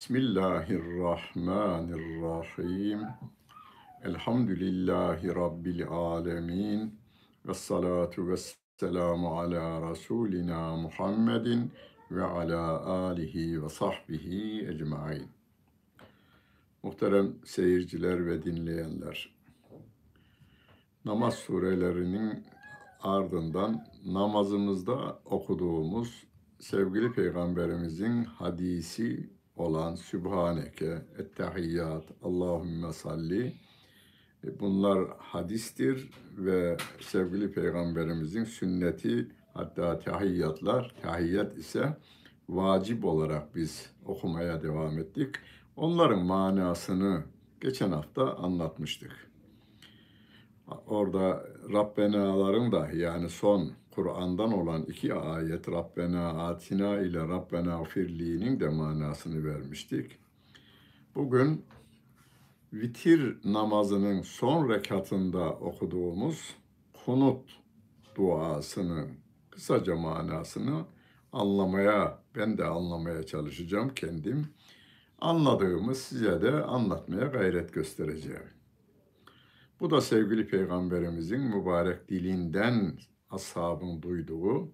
Bismillahirrahmanirrahim. 0.00 3.00
Elhamdülillahi 4.04 5.34
Rabbil 5.34 5.88
alemin. 5.88 7.00
Ve 7.46 7.54
salatu 7.54 8.28
ve 8.28 8.34
selamu 8.80 9.38
ala 9.38 9.90
Resulina 9.90 10.76
Muhammedin 10.76 11.72
ve 12.10 12.24
ala 12.24 12.86
alihi 12.86 13.62
ve 13.62 13.68
sahbihi 13.68 14.68
ecmain. 14.68 15.28
Muhterem 16.82 17.34
seyirciler 17.44 18.26
ve 18.26 18.42
dinleyenler. 18.42 19.34
Namaz 21.04 21.34
surelerinin 21.34 22.44
ardından 23.00 23.86
namazımızda 24.06 25.20
okuduğumuz 25.24 26.24
sevgili 26.58 27.12
peygamberimizin 27.12 28.24
hadisi 28.24 29.37
olan 29.60 29.94
Sübhaneke, 29.94 30.98
Ettehiyyat, 31.18 32.04
Allahümme 32.22 32.92
salli 32.92 33.54
e, 34.44 34.60
bunlar 34.60 35.08
hadistir 35.18 36.10
ve 36.36 36.76
sevgili 37.00 37.52
peygamberimizin 37.52 38.44
sünneti 38.44 39.28
hatta 39.54 39.98
tahiyyatlar, 39.98 40.94
tahiyyat 41.02 41.58
ise 41.58 41.96
vacip 42.48 43.04
olarak 43.04 43.54
biz 43.54 43.90
okumaya 44.04 44.62
devam 44.62 44.98
ettik. 44.98 45.34
Onların 45.76 46.24
manasını 46.24 47.24
geçen 47.60 47.90
hafta 47.90 48.36
anlatmıştık. 48.36 49.28
Orada 50.86 51.44
Rabbenaların 51.72 52.72
da 52.72 52.90
yani 52.90 53.28
son 53.28 53.72
Kur'an'dan 53.98 54.52
olan 54.52 54.82
iki 54.82 55.14
ayet 55.14 55.68
Rabbena 55.68 56.28
atina 56.28 57.00
ile 57.00 57.18
Rabbena 57.18 57.84
firliğinin 57.84 58.60
de 58.60 58.68
manasını 58.68 59.44
vermiştik. 59.44 60.18
Bugün 61.14 61.64
vitir 62.72 63.38
namazının 63.44 64.22
son 64.22 64.70
rekatında 64.70 65.50
okuduğumuz 65.50 66.54
kunut 67.04 67.58
duasını 68.16 69.06
kısaca 69.50 69.96
manasını 69.96 70.84
anlamaya 71.32 72.22
ben 72.36 72.58
de 72.58 72.64
anlamaya 72.64 73.22
çalışacağım 73.22 73.94
kendim. 73.94 74.46
Anladığımı 75.18 75.94
size 75.94 76.42
de 76.42 76.52
anlatmaya 76.52 77.26
gayret 77.26 77.74
göstereceğim. 77.74 78.50
Bu 79.80 79.90
da 79.90 80.00
sevgili 80.00 80.46
peygamberimizin 80.46 81.40
mübarek 81.40 82.08
dilinden 82.08 82.98
ashabın 83.30 84.02
duyduğu 84.02 84.72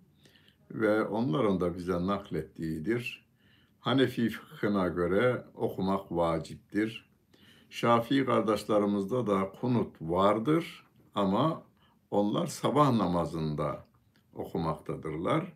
ve 0.70 1.04
onların 1.04 1.60
da 1.60 1.76
bize 1.76 2.06
naklettiğidir. 2.06 3.24
Hanefi 3.80 4.28
fıkhına 4.28 4.88
göre 4.88 5.44
okumak 5.54 6.12
vaciptir. 6.12 7.10
Şafii 7.70 8.24
kardeşlerimizde 8.24 9.26
de 9.26 9.52
kunut 9.60 9.96
vardır 10.00 10.86
ama 11.14 11.62
onlar 12.10 12.46
sabah 12.46 12.92
namazında 12.92 13.86
okumaktadırlar. 14.34 15.52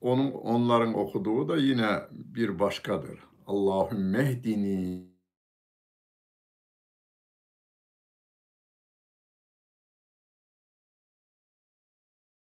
Onun, 0.00 0.30
onların 0.30 0.94
okuduğu 0.94 1.48
da 1.48 1.56
yine 1.56 2.00
bir 2.10 2.58
başkadır. 2.58 3.18
Allahümme 3.46 4.18
ehdini 4.18 5.13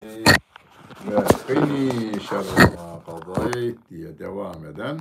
ve 0.03 1.25
kıyni 1.47 2.21
şerrama 2.21 3.05
kadayt 3.05 3.91
diye 3.91 4.19
devam 4.19 4.67
eden 4.67 5.01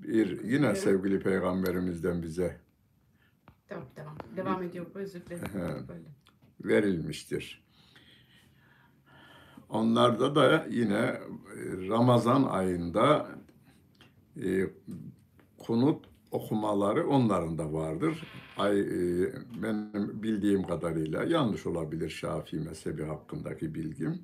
bir 0.00 0.42
yine 0.44 0.66
Evet. 0.66 0.78
sevgili 0.78 1.20
peygamberimizden 1.20 2.22
bize 2.22 2.60
Tamam 3.68 3.84
tamam. 3.94 4.16
Devam 4.36 4.62
ediyor. 4.62 4.86
Özür 4.94 5.26
dilerim. 5.26 5.86
Verilmiştir. 6.64 7.64
Onlarda 9.68 10.34
da 10.34 10.66
yine 10.70 10.94
e, 10.98 11.18
Ramazan 11.88 12.42
ayında 12.42 13.28
e, 14.44 14.66
kunut 15.58 16.06
okumaları 16.34 17.08
onların 17.08 17.58
da 17.58 17.72
vardır. 17.72 18.22
Ay, 18.56 18.80
e, 18.80 19.32
benim 19.62 20.22
bildiğim 20.22 20.62
kadarıyla 20.62 21.24
yanlış 21.24 21.66
olabilir 21.66 22.10
Şafii 22.10 22.60
mezhebi 22.60 23.04
hakkındaki 23.04 23.74
bilgim. 23.74 24.22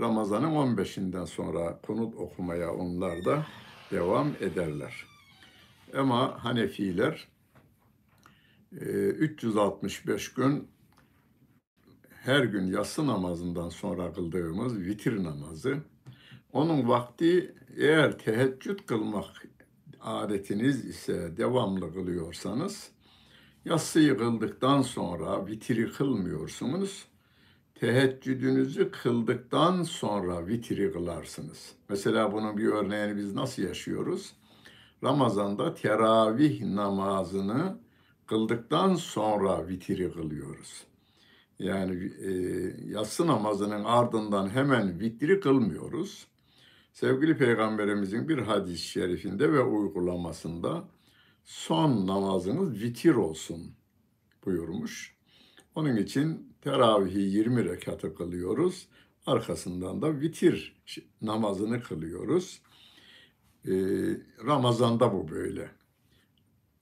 Ramazan'ın 0.00 0.54
15'inden 0.54 1.24
sonra 1.24 1.80
kunut 1.82 2.14
okumaya 2.14 2.72
onlar 2.72 3.24
da 3.24 3.46
devam 3.90 4.28
ederler. 4.40 5.06
Ama 5.96 6.44
Hanefiler 6.44 7.28
e, 8.72 8.84
365 9.08 10.34
gün 10.34 10.68
her 12.08 12.44
gün 12.44 12.66
yatsı 12.66 13.06
namazından 13.06 13.68
sonra 13.68 14.12
kıldığımız 14.12 14.78
vitir 14.78 15.24
namazı. 15.24 15.78
Onun 16.52 16.88
vakti 16.88 17.54
eğer 17.76 18.18
teheccüd 18.18 18.78
kılmak 18.86 19.26
adetiniz 20.02 20.84
ise 20.84 21.36
devamlı 21.36 21.94
kılıyorsanız 21.94 22.90
yatsıyı 23.64 24.18
kıldıktan 24.18 24.82
sonra 24.82 25.46
vitiri 25.46 25.92
kılmıyorsunuz. 25.92 27.04
Teheccüdünüzü 27.74 28.90
kıldıktan 28.90 29.82
sonra 29.82 30.46
vitiri 30.46 30.92
kılarsınız. 30.92 31.72
Mesela 31.88 32.32
bunun 32.32 32.56
bir 32.58 32.66
örneğini 32.66 33.16
biz 33.16 33.34
nasıl 33.34 33.62
yaşıyoruz? 33.62 34.32
Ramazan'da 35.04 35.74
teravih 35.74 36.62
namazını 36.62 37.78
kıldıktan 38.26 38.94
sonra 38.94 39.68
vitiri 39.68 40.12
kılıyoruz. 40.12 40.84
Yani 41.58 42.12
e, 42.24 42.30
yatsı 42.90 43.26
namazının 43.26 43.84
ardından 43.84 44.48
hemen 44.48 45.00
vitri 45.00 45.40
kılmıyoruz. 45.40 46.26
Sevgili 46.92 47.36
Peygamberimizin 47.36 48.28
bir 48.28 48.38
hadis-i 48.38 48.88
şerifinde 48.88 49.52
ve 49.52 49.60
uygulamasında 49.60 50.88
son 51.44 52.06
namazınız 52.06 52.82
vitir 52.82 53.14
olsun 53.14 53.74
buyurmuş. 54.44 55.16
Onun 55.74 55.96
için 55.96 56.54
teravihi 56.60 57.20
20 57.20 57.64
rekatı 57.64 58.14
kılıyoruz. 58.14 58.88
Arkasından 59.26 60.02
da 60.02 60.20
vitir 60.20 60.82
namazını 61.22 61.82
kılıyoruz. 61.82 62.62
Ee, 63.66 63.72
Ramazan'da 64.46 65.12
bu 65.12 65.28
böyle. 65.28 65.70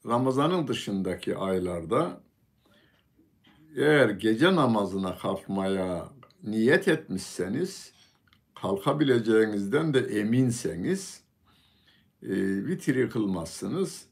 Ramazan'ın 0.07 0.69
dışındaki 0.69 1.37
aylarda 1.37 2.21
eğer 3.77 4.11
gece 4.11 4.55
namazına 4.55 5.19
kalkmaya 5.19 6.09
niyet 6.43 6.89
etmişseniz, 6.89 8.00
kalkabileceğinizden 8.63 9.95
de 9.95 9.99
eminseniz, 9.99 11.23
e, 12.23 12.31
vitri 12.67 13.09
kılmazsınız. 13.09 14.07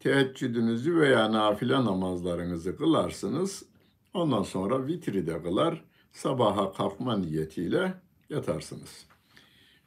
Teheccüdünüzü 0.00 0.96
veya 0.96 1.32
nafile 1.32 1.74
namazlarınızı 1.74 2.76
kılarsınız. 2.76 3.62
Ondan 4.14 4.42
sonra 4.42 4.86
vitri 4.86 5.26
de 5.26 5.42
kılar, 5.42 5.84
sabaha 6.12 6.72
kalkma 6.72 7.16
niyetiyle 7.16 7.94
yatarsınız. 8.30 9.06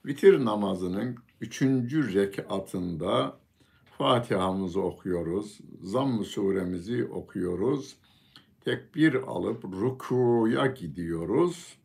Vitir 0.06 0.46
namazının 0.46 1.16
üçüncü 1.42 2.14
rekatında 2.14 3.38
Fatiha'mızı 3.98 4.82
okuyoruz, 4.82 5.60
Zamm-ı 5.84 6.26
suremizi 6.26 7.06
okuyoruz, 7.06 7.96
tekbir 8.62 9.14
alıp 9.14 9.64
rukuya 9.64 10.66
gidiyoruz. 10.66 11.81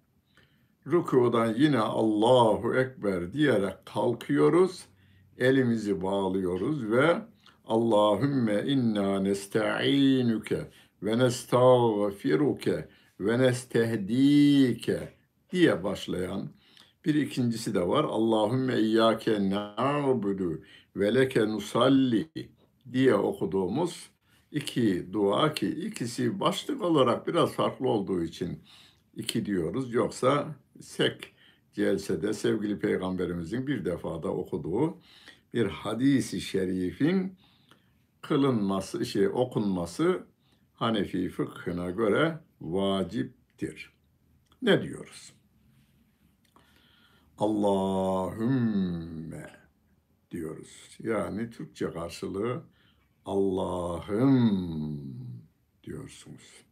Rukudan 0.86 1.54
yine 1.54 1.78
Allahu 1.78 2.74
Ekber 2.74 3.32
diyerek 3.32 3.86
kalkıyoruz. 3.86 4.84
Elimizi 5.38 6.02
bağlıyoruz 6.02 6.90
ve 6.90 7.16
Allahümme 7.66 8.62
inna 8.66 9.20
nesta'inuke 9.20 10.70
ve 11.02 11.19
nestağfiruke 11.19 12.88
ve 13.20 13.38
nestehdike 13.38 15.14
diye 15.52 15.84
başlayan 15.84 16.50
bir 17.05 17.14
ikincisi 17.14 17.75
de 17.75 17.88
var. 17.88 18.05
Allahümme 18.05 18.78
iyyake 18.81 19.50
na'budu 19.50 20.61
ve 20.96 21.14
leke 21.14 21.49
nusalli 21.49 22.28
diye 22.93 23.14
okuduğumuz 23.14 24.11
iki 24.52 25.12
dua 25.12 25.55
ki 25.55 25.69
ikisi 25.69 26.40
başlık 26.40 26.82
olarak 26.82 27.26
biraz 27.26 27.52
farklı 27.52 27.88
olduğu 27.88 28.22
için 28.22 28.62
iki 29.16 29.46
diyoruz. 29.46 29.94
Yoksa 29.94 30.56
sek 30.81 31.34
celsede 31.73 32.32
sevgili 32.32 32.78
peygamberimizin 32.78 33.67
bir 33.67 33.84
defada 33.84 34.28
okuduğu 34.28 34.99
bir 35.55 35.67
hadisi 35.67 36.40
şerifin 36.40 37.37
kılınması, 38.23 39.06
şey 39.06 39.28
okunması 39.28 40.26
Hanefi 40.75 41.28
fıkhına 41.28 41.90
göre 41.90 42.40
vaciptir. 42.61 43.93
Ne 44.62 44.82
diyoruz? 44.82 45.32
Allahümme 47.38 48.67
diyoruz. 50.31 50.99
Yani 51.02 51.50
Türkçe 51.50 51.90
karşılığı 51.90 52.62
Allah'ım 53.25 55.17
diyorsunuz. 55.84 56.64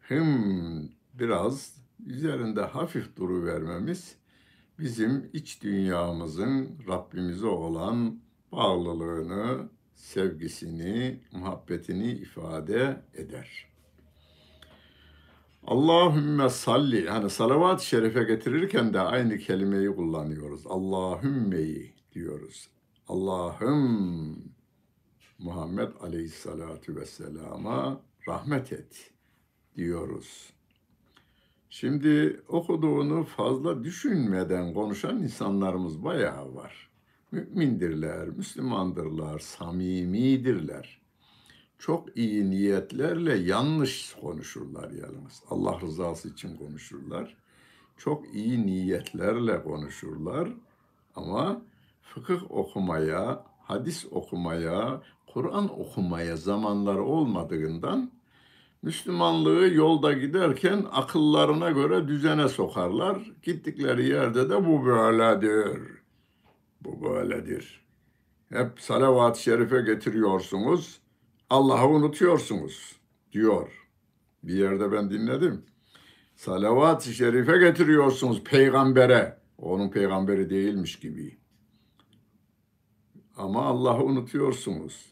Hım 0.00 0.92
biraz 1.14 1.80
üzerinde 2.06 2.60
hafif 2.60 3.16
duru 3.16 3.44
vermemiz 3.44 4.16
bizim 4.78 5.30
iç 5.32 5.62
dünyamızın 5.62 6.68
Rabbimize 6.88 7.46
olan 7.46 8.20
bağlılığını, 8.52 9.68
sevgisini, 9.94 11.20
muhabbetini 11.32 12.12
ifade 12.12 13.02
eder. 13.14 13.70
Allahümme 15.66 16.50
salli, 16.50 17.08
hani 17.08 17.30
salavat-ı 17.30 17.86
şerife 17.86 18.22
getirirken 18.22 18.94
de 18.94 19.00
aynı 19.00 19.38
kelimeyi 19.38 19.96
kullanıyoruz. 19.96 20.66
Allahümmeyi 20.66 21.94
diyoruz. 22.12 22.68
Allah'ım 23.08 24.52
Muhammed 25.38 25.88
Aleyhisselatü 26.00 26.96
Vesselam'a 26.96 28.00
rahmet 28.28 28.72
et 28.72 29.12
diyoruz. 29.76 30.52
Şimdi 31.70 32.42
okuduğunu 32.48 33.24
fazla 33.24 33.84
düşünmeden 33.84 34.74
konuşan 34.74 35.22
insanlarımız 35.22 36.04
bayağı 36.04 36.54
var. 36.54 36.90
Mümindirler, 37.32 38.28
Müslümandırlar, 38.28 39.38
samimidirler. 39.38 41.00
Çok 41.78 42.16
iyi 42.16 42.50
niyetlerle 42.50 43.34
yanlış 43.38 44.14
konuşurlar 44.20 44.90
yalnız. 44.90 45.42
Allah 45.50 45.80
rızası 45.80 46.28
için 46.28 46.56
konuşurlar. 46.56 47.36
Çok 47.96 48.34
iyi 48.34 48.66
niyetlerle 48.66 49.62
konuşurlar 49.62 50.48
ama 51.14 51.62
fıkıh 52.02 52.50
okumaya, 52.50 53.44
hadis 53.62 54.06
okumaya, 54.10 55.02
Kur'an 55.26 55.80
okumaya 55.80 56.36
zamanları 56.36 57.02
olmadığından 57.02 58.10
Müslümanlığı 58.82 59.74
yolda 59.74 60.12
giderken 60.12 60.86
akıllarına 60.92 61.70
göre 61.70 62.08
düzene 62.08 62.48
sokarlar. 62.48 63.32
Gittikleri 63.42 64.08
yerde 64.08 64.50
de 64.50 64.66
bu 64.66 64.86
böyledir. 64.86 65.80
Bu 66.80 67.02
böyledir. 67.02 67.86
Hep 68.48 68.80
salavat-ı 68.80 69.42
şerife 69.42 69.80
getiriyorsunuz. 69.80 71.00
Allah'ı 71.50 71.88
unutuyorsunuz 71.88 72.96
diyor. 73.32 73.86
Bir 74.42 74.54
yerde 74.54 74.92
ben 74.92 75.10
dinledim. 75.10 75.64
Salavat-ı 76.36 77.12
şerife 77.12 77.58
getiriyorsunuz 77.58 78.44
peygambere. 78.44 79.38
Onun 79.58 79.90
peygamberi 79.90 80.50
değilmiş 80.50 80.98
gibi. 80.98 81.38
Ama 83.36 83.64
Allah'ı 83.64 84.04
unutuyorsunuz. 84.04 85.09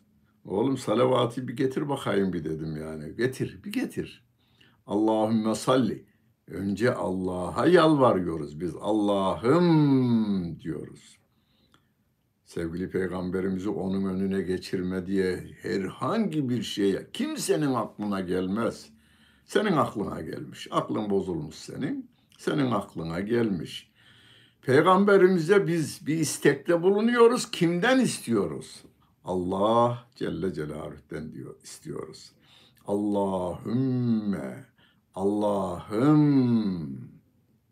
Oğlum 0.48 0.78
salavatı 0.78 1.48
bir 1.48 1.56
getir 1.56 1.88
bakayım 1.88 2.32
bir 2.32 2.44
dedim 2.44 2.76
yani. 2.76 3.16
Getir, 3.16 3.64
bir 3.64 3.72
getir. 3.72 4.24
Allahümme 4.86 5.54
salli. 5.54 6.04
Önce 6.46 6.94
Allah'a 6.94 7.66
yalvarıyoruz 7.66 8.60
biz. 8.60 8.74
Allah'ım 8.80 10.60
diyoruz. 10.60 11.18
Sevgili 12.44 12.90
peygamberimizi 12.90 13.68
onun 13.68 14.04
önüne 14.04 14.42
geçirme 14.42 15.06
diye 15.06 15.44
herhangi 15.62 16.48
bir 16.48 16.62
şeye 16.62 17.06
kimsenin 17.12 17.74
aklına 17.74 18.20
gelmez. 18.20 18.90
Senin 19.44 19.76
aklına 19.76 20.20
gelmiş. 20.20 20.68
Aklın 20.70 21.10
bozulmuş 21.10 21.54
senin. 21.54 22.10
Senin 22.38 22.70
aklına 22.70 23.20
gelmiş. 23.20 23.90
Peygamberimize 24.62 25.66
biz 25.66 26.06
bir 26.06 26.18
istekte 26.18 26.82
bulunuyoruz. 26.82 27.50
Kimden 27.50 28.00
istiyoruz? 28.00 28.84
Allah 29.28 30.06
Celle 30.14 30.54
Celaluhu'den 30.54 31.32
diyor 31.32 31.54
istiyoruz. 31.62 32.32
Allahümme 32.86 34.66
Allah'ım 35.14 37.00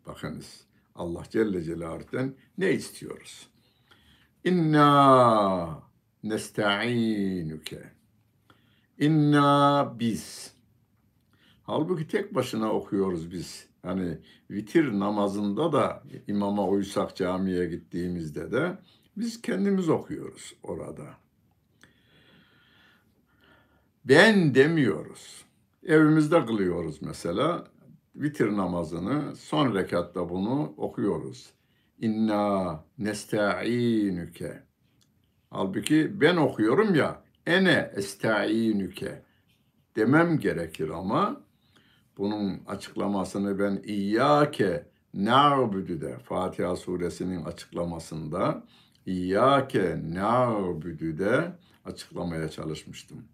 bakınız 0.05 0.65
Allah 0.95 1.23
Celle 1.29 1.63
Celaluhu'den 1.63 2.35
ne 2.57 2.71
istiyoruz? 2.71 3.49
İnna 4.43 5.83
nesta'inuke 6.23 7.91
İnna 8.97 9.95
biz 9.99 10.53
Halbuki 11.63 12.07
tek 12.07 12.35
başına 12.35 12.71
okuyoruz 12.71 13.31
biz. 13.31 13.67
Hani 13.81 14.17
vitir 14.51 14.99
namazında 14.99 15.71
da 15.71 16.03
imama 16.27 16.67
uysak 16.67 17.15
camiye 17.15 17.65
gittiğimizde 17.65 18.51
de 18.51 18.77
biz 19.17 19.41
kendimiz 19.41 19.89
okuyoruz 19.89 20.53
orada 20.63 21.26
ben 24.09 24.55
demiyoruz. 24.55 25.45
Evimizde 25.83 26.45
kılıyoruz 26.45 27.01
mesela. 27.01 27.67
Vitir 28.15 28.57
namazını 28.57 29.35
son 29.35 29.75
rekatta 29.75 30.29
bunu 30.29 30.73
okuyoruz. 30.77 31.53
İnna 31.99 32.83
nesta'inuke. 32.97 34.63
Halbuki 35.49 36.21
ben 36.21 36.35
okuyorum 36.35 36.95
ya 36.95 37.21
ene 37.45 37.91
esta'inuke 37.95 39.21
demem 39.95 40.39
gerekir 40.39 40.89
ama 40.89 41.41
bunun 42.17 42.61
açıklamasını 42.67 43.59
ben 43.59 43.81
İyyâke 43.85 44.87
na'budu'de 45.13 46.17
Fatiha 46.19 46.75
suresinin 46.75 47.45
açıklamasında 47.45 48.63
İyyâke 49.05 50.01
na'budu'de 50.13 51.51
açıklamaya 51.85 52.49
çalışmıştım. 52.49 53.25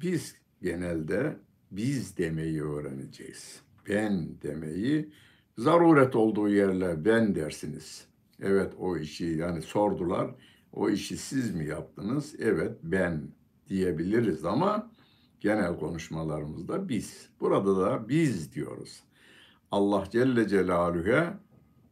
Biz 0.00 0.36
genelde 0.62 1.36
biz 1.70 2.16
demeyi 2.16 2.62
öğreneceğiz. 2.62 3.60
Ben 3.88 4.42
demeyi 4.42 5.12
zaruret 5.58 6.16
olduğu 6.16 6.48
yerle 6.48 7.04
ben 7.04 7.34
dersiniz. 7.34 8.06
Evet 8.40 8.72
o 8.78 8.96
işi 8.96 9.24
yani 9.24 9.62
sordular. 9.62 10.34
O 10.72 10.90
işi 10.90 11.16
siz 11.16 11.54
mi 11.54 11.66
yaptınız? 11.66 12.34
Evet 12.38 12.78
ben 12.82 13.28
diyebiliriz 13.68 14.44
ama 14.44 14.90
genel 15.40 15.78
konuşmalarımızda 15.78 16.88
biz. 16.88 17.28
Burada 17.40 17.76
da 17.76 18.08
biz 18.08 18.52
diyoruz. 18.52 19.02
Allah 19.70 20.04
Celle 20.10 20.48
Celaluhu'ya 20.48 21.40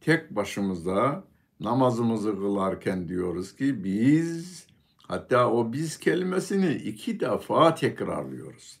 tek 0.01 0.35
başımıza 0.35 1.23
namazımızı 1.59 2.35
kılarken 2.35 3.07
diyoruz 3.07 3.55
ki 3.55 3.83
biz 3.83 4.67
Hatta 5.07 5.51
o 5.51 5.73
biz 5.73 5.97
kelimesini 5.97 6.73
iki 6.73 7.19
defa 7.19 7.75
tekrarlıyoruz. 7.75 8.79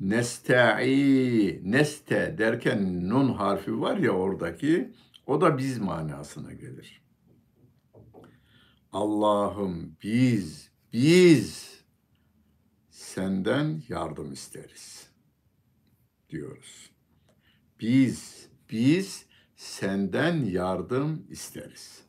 Nesta'i, 0.00 1.60
neste 1.64 2.38
derken 2.38 3.08
nun 3.08 3.28
harfi 3.32 3.80
var 3.80 3.96
ya 3.96 4.10
oradaki, 4.10 4.92
o 5.26 5.40
da 5.40 5.58
biz 5.58 5.78
manasına 5.78 6.52
gelir. 6.52 7.02
Allah'ım 8.92 9.96
biz, 10.02 10.70
biz 10.92 11.80
senden 12.90 13.82
yardım 13.88 14.32
isteriz 14.32 15.10
diyoruz. 16.30 16.90
Biz, 17.80 18.48
biz 18.70 19.26
senden 19.56 20.44
yardım 20.44 21.26
isteriz. 21.30 22.05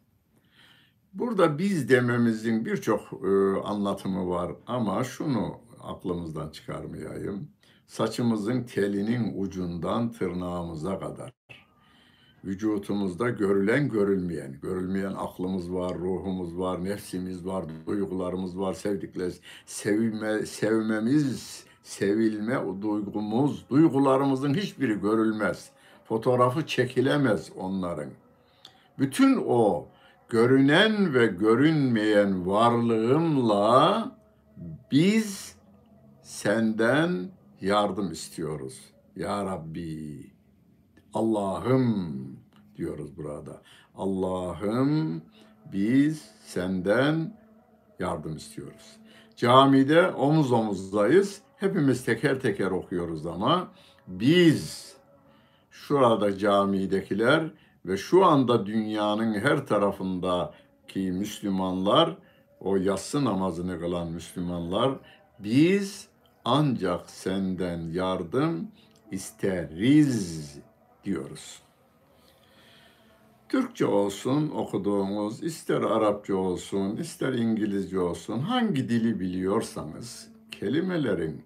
Burada 1.17 1.57
biz 1.57 1.89
dememizin 1.89 2.65
birçok 2.65 3.01
e, 3.01 3.27
anlatımı 3.63 4.29
var 4.29 4.51
ama 4.67 5.03
şunu 5.03 5.55
aklımızdan 5.83 6.49
çıkarmayayım. 6.49 7.47
Saçımızın 7.87 8.63
telinin 8.63 9.41
ucundan 9.41 10.11
tırnağımıza 10.11 10.99
kadar 10.99 11.31
vücutumuzda 12.45 13.29
görülen 13.29 13.89
görülmeyen, 13.89 14.59
görülmeyen 14.61 15.13
aklımız 15.17 15.73
var, 15.73 15.97
ruhumuz 15.97 16.59
var, 16.59 16.83
nefsimiz 16.83 17.45
var, 17.45 17.65
duygularımız 17.87 18.59
var, 18.59 18.73
sevdikler, 18.73 19.33
sevme, 19.65 20.45
sevmemiz, 20.45 21.63
sevilme 21.83 22.81
duygumuz, 22.81 23.65
duygularımızın 23.69 24.53
hiçbiri 24.53 25.01
görülmez. 25.01 25.69
Fotoğrafı 26.03 26.65
çekilemez 26.65 27.51
onların. 27.57 28.09
Bütün 28.99 29.43
o 29.47 29.87
görünen 30.29 31.13
ve 31.13 31.27
görünmeyen 31.27 32.47
varlığımla 32.47 34.11
biz 34.91 35.55
senden 36.21 37.29
yardım 37.61 38.11
istiyoruz. 38.11 38.79
Ya 39.15 39.45
Rabbi, 39.45 40.31
Allah'ım 41.13 42.17
diyoruz 42.75 43.17
burada. 43.17 43.61
Allah'ım 43.95 45.21
biz 45.73 46.31
senden 46.45 47.37
yardım 47.99 48.35
istiyoruz. 48.35 48.97
Camide 49.35 50.11
omuz 50.11 50.51
omuzdayız. 50.51 51.41
Hepimiz 51.57 52.05
teker 52.05 52.39
teker 52.39 52.71
okuyoruz 52.71 53.25
ama 53.25 53.67
biz 54.07 54.93
şurada 55.71 56.37
camidekiler 56.37 57.51
ve 57.87 57.97
şu 57.97 58.25
anda 58.25 58.65
dünyanın 58.65 59.33
her 59.33 59.67
tarafındaki 59.67 61.11
Müslümanlar 61.11 62.17
o 62.59 62.75
yatsı 62.75 63.25
namazını 63.25 63.79
kılan 63.79 64.07
Müslümanlar 64.11 64.99
biz 65.39 66.07
ancak 66.45 67.09
senden 67.09 67.79
yardım 67.89 68.71
isteriz 69.11 70.59
diyoruz. 71.03 71.61
Türkçe 73.49 73.85
olsun 73.85 74.49
okuduğumuz, 74.49 75.43
ister 75.43 75.81
Arapça 75.81 76.35
olsun, 76.35 76.97
ister 76.97 77.33
İngilizce 77.33 77.99
olsun, 77.99 78.39
hangi 78.39 78.89
dili 78.89 79.19
biliyorsanız 79.19 80.29
kelimelerin 80.51 81.41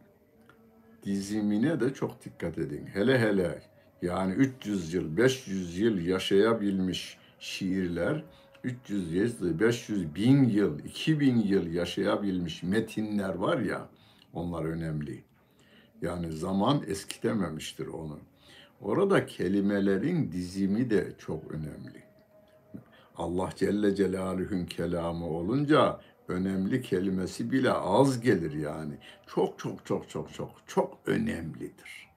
dizimine 1.03 1.79
de 1.79 1.93
çok 1.93 2.25
dikkat 2.25 2.57
edin. 2.57 2.85
Hele 2.93 3.19
hele 3.19 3.61
yani 4.01 4.33
300 4.33 4.93
yıl, 4.93 5.17
500 5.17 5.79
yıl 5.79 5.97
yaşayabilmiş 5.97 7.17
şiirler, 7.39 8.23
300 8.63 9.13
yıl, 9.13 9.59
500 9.59 10.15
bin 10.15 10.43
yıl, 10.43 10.79
2000 10.79 11.37
yıl 11.37 11.67
yaşayabilmiş 11.71 12.63
metinler 12.63 13.35
var 13.35 13.59
ya, 13.59 13.89
onlar 14.33 14.63
önemli. 14.63 15.23
Yani 16.01 16.31
zaman 16.31 16.83
eskitememiştir 16.87 17.87
onu. 17.87 18.19
Orada 18.81 19.25
kelimelerin 19.25 20.31
dizimi 20.31 20.89
de 20.89 21.13
çok 21.19 21.51
önemli. 21.51 22.03
Allah 23.17 23.49
Celle 23.55 23.95
Celaluhu'nun 23.95 24.65
kelamı 24.65 25.25
olunca 25.25 26.01
önemli 26.27 26.81
kelimesi 26.81 27.51
bile 27.51 27.71
az 27.71 28.21
gelir 28.21 28.53
yani. 28.53 28.93
Çok 29.27 29.59
çok 29.59 29.85
çok 29.85 30.09
çok 30.09 30.33
çok 30.33 30.51
çok 30.67 30.97
önemlidir. 31.05 32.10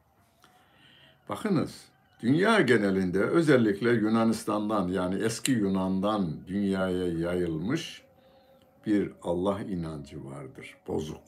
Bakınız 1.28 1.84
dünya 2.20 2.60
genelinde 2.60 3.20
özellikle 3.20 3.90
Yunanistan'dan 3.90 4.88
yani 4.88 5.22
eski 5.22 5.52
Yunan'dan 5.52 6.46
dünyaya 6.46 7.18
yayılmış 7.18 8.02
bir 8.86 9.12
Allah 9.22 9.60
inancı 9.60 10.24
vardır. 10.24 10.76
Bozuk. 10.88 11.22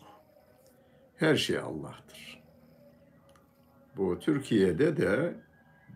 Her 1.17 1.37
şey 1.37 1.59
Allah'tır. 1.59 2.43
Bu 3.97 4.19
Türkiye'de 4.19 4.97
de 4.97 5.35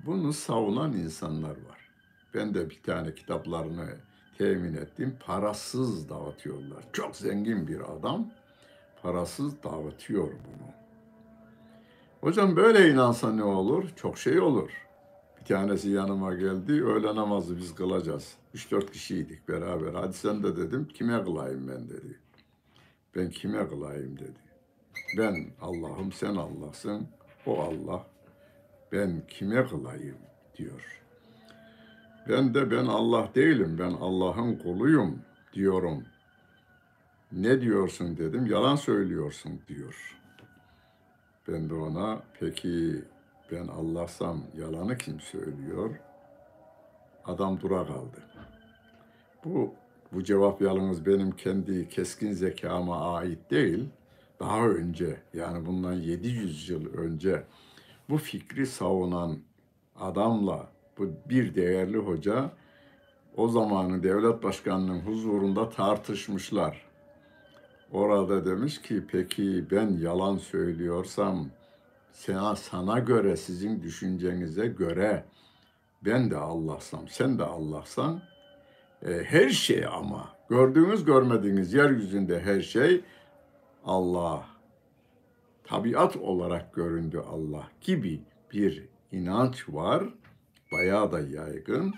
bunu 0.06 0.32
savunan 0.32 0.92
insanlar 0.92 1.50
var. 1.50 1.90
Ben 2.34 2.54
de 2.54 2.70
bir 2.70 2.82
tane 2.82 3.14
kitaplarını 3.14 3.96
temin 4.38 4.74
ettim. 4.74 5.16
Parasız 5.26 6.08
dağıtıyorlar. 6.08 6.84
Çok 6.92 7.16
zengin 7.16 7.68
bir 7.68 7.80
adam 7.80 8.30
parasız 9.02 9.62
dağıtıyor 9.62 10.28
bunu. 10.28 10.79
Hocam 12.20 12.56
böyle 12.56 12.90
inansa 12.90 13.32
ne 13.32 13.44
olur? 13.44 13.84
Çok 13.96 14.18
şey 14.18 14.40
olur. 14.40 14.70
Bir 15.40 15.44
tanesi 15.44 15.90
yanıma 15.90 16.34
geldi. 16.34 16.84
Öğle 16.84 17.14
namazı 17.14 17.56
biz 17.56 17.74
kılacağız. 17.74 18.34
3-4 18.54 18.92
kişiydik 18.92 19.48
beraber. 19.48 19.94
Hadi 19.94 20.12
sen 20.12 20.42
de 20.42 20.56
dedim. 20.56 20.88
Kime 20.94 21.24
kılayım 21.24 21.68
ben 21.68 21.88
dedi. 21.88 22.18
Ben 23.16 23.30
kime 23.30 23.68
kılayım 23.68 24.18
dedi. 24.18 24.38
Ben 25.18 25.34
Allah'ım 25.60 26.12
sen 26.12 26.36
Allah'sın. 26.36 27.08
O 27.46 27.60
Allah. 27.62 28.06
Ben 28.92 29.22
kime 29.28 29.66
kılayım 29.66 30.18
diyor. 30.58 31.02
Ben 32.28 32.54
de 32.54 32.70
ben 32.70 32.86
Allah 32.86 33.28
değilim. 33.34 33.76
Ben 33.78 33.90
Allah'ın 33.90 34.56
kuluyum 34.56 35.18
diyorum. 35.52 36.04
Ne 37.32 37.60
diyorsun 37.60 38.16
dedim. 38.16 38.46
Yalan 38.46 38.76
söylüyorsun 38.76 39.60
diyor. 39.68 40.19
Ben 41.52 41.70
de 41.70 41.74
ona 41.74 42.22
peki 42.40 43.04
ben 43.52 43.68
Allah'sam 43.68 44.42
yalanı 44.58 44.98
kim 44.98 45.20
söylüyor? 45.20 46.00
Adam 47.24 47.60
dura 47.60 47.86
kaldı. 47.86 48.22
Bu 49.44 49.74
bu 50.12 50.24
cevap 50.24 50.62
yalnız 50.62 51.06
benim 51.06 51.30
kendi 51.30 51.88
keskin 51.88 52.32
zekama 52.32 53.14
ait 53.14 53.50
değil. 53.50 53.88
Daha 54.40 54.68
önce 54.68 55.16
yani 55.34 55.66
bundan 55.66 55.92
700 55.92 56.68
yıl 56.68 56.94
önce 56.94 57.44
bu 58.08 58.18
fikri 58.18 58.66
savunan 58.66 59.38
adamla 60.00 60.68
bu 60.98 61.10
bir 61.28 61.54
değerli 61.54 61.98
hoca 61.98 62.50
o 63.36 63.48
zamanın 63.48 64.02
devlet 64.02 64.42
başkanının 64.42 65.00
huzurunda 65.00 65.70
tartışmışlar. 65.70 66.89
Orada 67.92 68.46
demiş 68.46 68.82
ki 68.82 69.02
peki 69.12 69.64
ben 69.70 69.98
yalan 69.98 70.36
söylüyorsam 70.36 71.50
sana, 72.12 72.56
sana 72.56 72.98
göre 72.98 73.36
sizin 73.36 73.82
düşüncenize 73.82 74.66
göre 74.66 75.24
ben 76.04 76.30
de 76.30 76.36
Allah'sam 76.36 77.08
sen 77.08 77.38
de 77.38 77.44
Allah'san 77.44 78.22
e, 79.06 79.22
her 79.24 79.48
şey 79.48 79.86
ama 79.86 80.28
gördüğünüz 80.48 81.04
görmediğiniz 81.04 81.74
yeryüzünde 81.74 82.40
her 82.40 82.60
şey 82.60 83.00
Allah 83.84 84.46
tabiat 85.64 86.16
olarak 86.16 86.74
göründü 86.74 87.22
Allah 87.30 87.68
gibi 87.80 88.20
bir 88.52 88.88
inanç 89.12 89.68
var. 89.68 90.04
Bayağı 90.72 91.12
da 91.12 91.20
yaygın. 91.20 91.94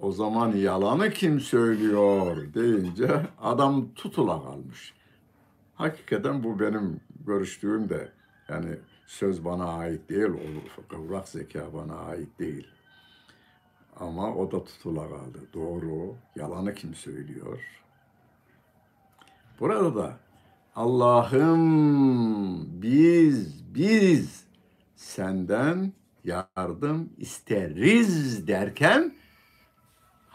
O 0.00 0.12
zaman 0.12 0.52
yalanı 0.52 1.10
kim 1.10 1.40
söylüyor 1.40 2.54
deyince 2.54 3.26
adam 3.40 3.94
tutula 3.94 4.42
kalmış. 4.42 4.94
Hakikaten 5.74 6.44
bu 6.44 6.60
benim 6.60 7.00
görüştüğüm 7.26 7.88
de 7.88 8.12
yani 8.48 8.76
söz 9.06 9.44
bana 9.44 9.64
ait 9.64 10.08
değil, 10.08 10.28
o 10.78 10.88
kıvrak 10.88 11.28
zeka 11.28 11.72
bana 11.74 11.96
ait 11.96 12.38
değil. 12.38 12.66
Ama 14.00 14.34
o 14.34 14.52
da 14.52 14.64
tutula 14.64 15.08
kaldı. 15.08 15.38
Doğru, 15.54 16.14
yalanı 16.36 16.74
kim 16.74 16.94
söylüyor? 16.94 17.58
Burada 19.60 19.96
da 19.96 20.16
Allah'ım 20.74 21.62
biz, 22.82 23.64
biz 23.74 24.44
senden 24.96 25.92
yardım 26.24 27.10
isteriz 27.18 28.46
derken 28.46 29.17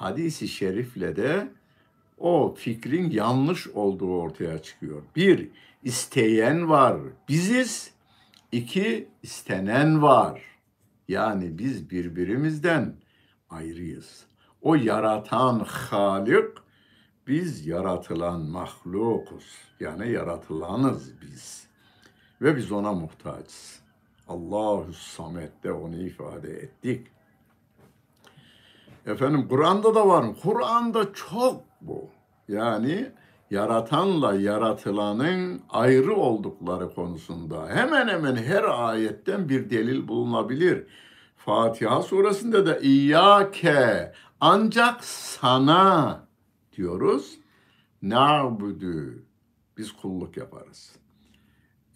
hadisi 0.03 0.47
şerifle 0.47 1.15
de 1.15 1.47
o 2.17 2.55
fikrin 2.57 3.09
yanlış 3.09 3.67
olduğu 3.67 4.17
ortaya 4.17 4.61
çıkıyor. 4.61 5.01
Bir, 5.15 5.49
isteyen 5.83 6.69
var, 6.69 6.97
biziz. 7.29 7.93
İki, 8.51 9.07
istenen 9.23 10.01
var. 10.01 10.41
Yani 11.07 11.57
biz 11.57 11.89
birbirimizden 11.89 12.95
ayrıyız. 13.49 14.25
O 14.61 14.75
yaratan 14.75 15.59
Halik, 15.59 16.49
biz 17.27 17.67
yaratılan 17.67 18.41
mahlukuz. 18.41 19.57
Yani 19.79 20.11
yaratılanız 20.11 21.21
biz. 21.21 21.67
Ve 22.41 22.57
biz 22.57 22.71
ona 22.71 22.93
muhtaçız. 22.93 23.79
Allahu 24.27 24.93
Samet'te 24.93 25.71
onu 25.71 25.95
ifade 25.95 26.49
ettik. 26.51 27.07
Efendim 29.05 29.47
Kur'an'da 29.47 29.95
da 29.95 30.07
var? 30.07 30.25
Kur'an'da 30.43 31.13
çok 31.13 31.63
bu. 31.81 32.09
Yani 32.47 33.11
yaratanla 33.49 34.35
yaratılanın 34.35 35.61
ayrı 35.69 36.15
oldukları 36.15 36.93
konusunda 36.93 37.69
hemen 37.69 38.07
hemen 38.07 38.35
her 38.35 38.63
ayetten 38.63 39.49
bir 39.49 39.69
delil 39.69 40.07
bulunabilir. 40.07 40.87
Fatiha 41.35 42.01
suresinde 42.01 42.65
de 42.65 42.79
İyyâke 42.81 44.13
ancak 44.39 45.03
sana 45.03 46.27
diyoruz. 46.77 47.39
Na'budu 48.01 49.23
biz 49.77 49.91
kulluk 49.91 50.37
yaparız. 50.37 50.95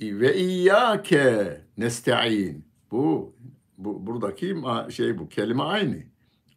Ve 0.02 0.36
İyyâke 0.36 1.62
nesta'in 1.78 2.66
bu, 2.92 3.36
bu 3.78 4.08
buradaki 4.08 4.58
şey 4.90 5.18
bu 5.18 5.30
kelime 5.30 5.64
aynı. 5.64 6.04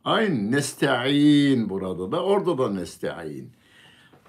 Aynı 0.05 0.53
nesta'in 0.53 1.69
burada 1.69 2.13
da 2.13 2.25
orada 2.25 2.59
da 2.59 2.71
nesta'in. 2.71 3.53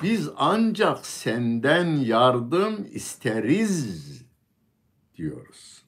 Biz 0.04 0.30
ancak 0.38 1.06
senden 1.06 1.86
yardım 1.86 2.88
isteriz 2.92 4.22
diyoruz. 5.16 5.84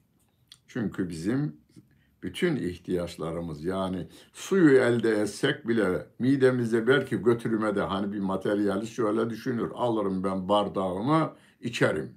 Çünkü 0.66 1.08
bizim 1.08 1.56
bütün 2.22 2.56
ihtiyaçlarımız 2.56 3.64
yani 3.64 4.06
suyu 4.32 4.78
elde 4.78 5.20
etsek 5.20 5.68
bile 5.68 6.06
midemize 6.18 6.86
belki 6.86 7.16
götürüme 7.16 7.76
de 7.76 7.80
hani 7.80 8.12
bir 8.12 8.18
materyali 8.18 8.86
şöyle 8.86 9.30
düşünür. 9.30 9.70
Alırım 9.74 10.24
ben 10.24 10.48
bardağımı 10.48 11.32
içerim. 11.60 12.14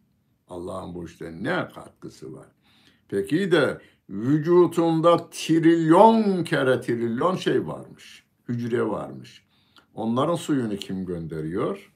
Allah'ın 0.48 0.96
bu 0.96 1.06
işte 1.06 1.44
ne 1.44 1.70
katkısı 1.76 2.34
var? 2.34 2.48
Peki 3.10 3.52
de 3.52 3.82
vücutunda 4.10 5.30
trilyon 5.30 6.44
kere 6.44 6.82
trilyon 6.82 7.36
şey 7.36 7.68
varmış. 7.68 8.24
Hücre 8.48 8.88
varmış. 8.88 9.44
Onların 9.96 10.36
suyunu 10.36 10.78
kim 10.78 11.06
gönderiyor? 11.06 11.94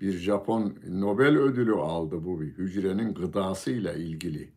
Bir 0.00 0.12
Japon 0.12 0.74
Nobel 0.88 1.38
ödülü 1.38 1.74
aldı 1.74 2.24
bu 2.24 2.40
bir 2.40 2.46
hücrenin 2.46 3.14
gıdasıyla 3.14 3.92
ilgili. 3.92 4.52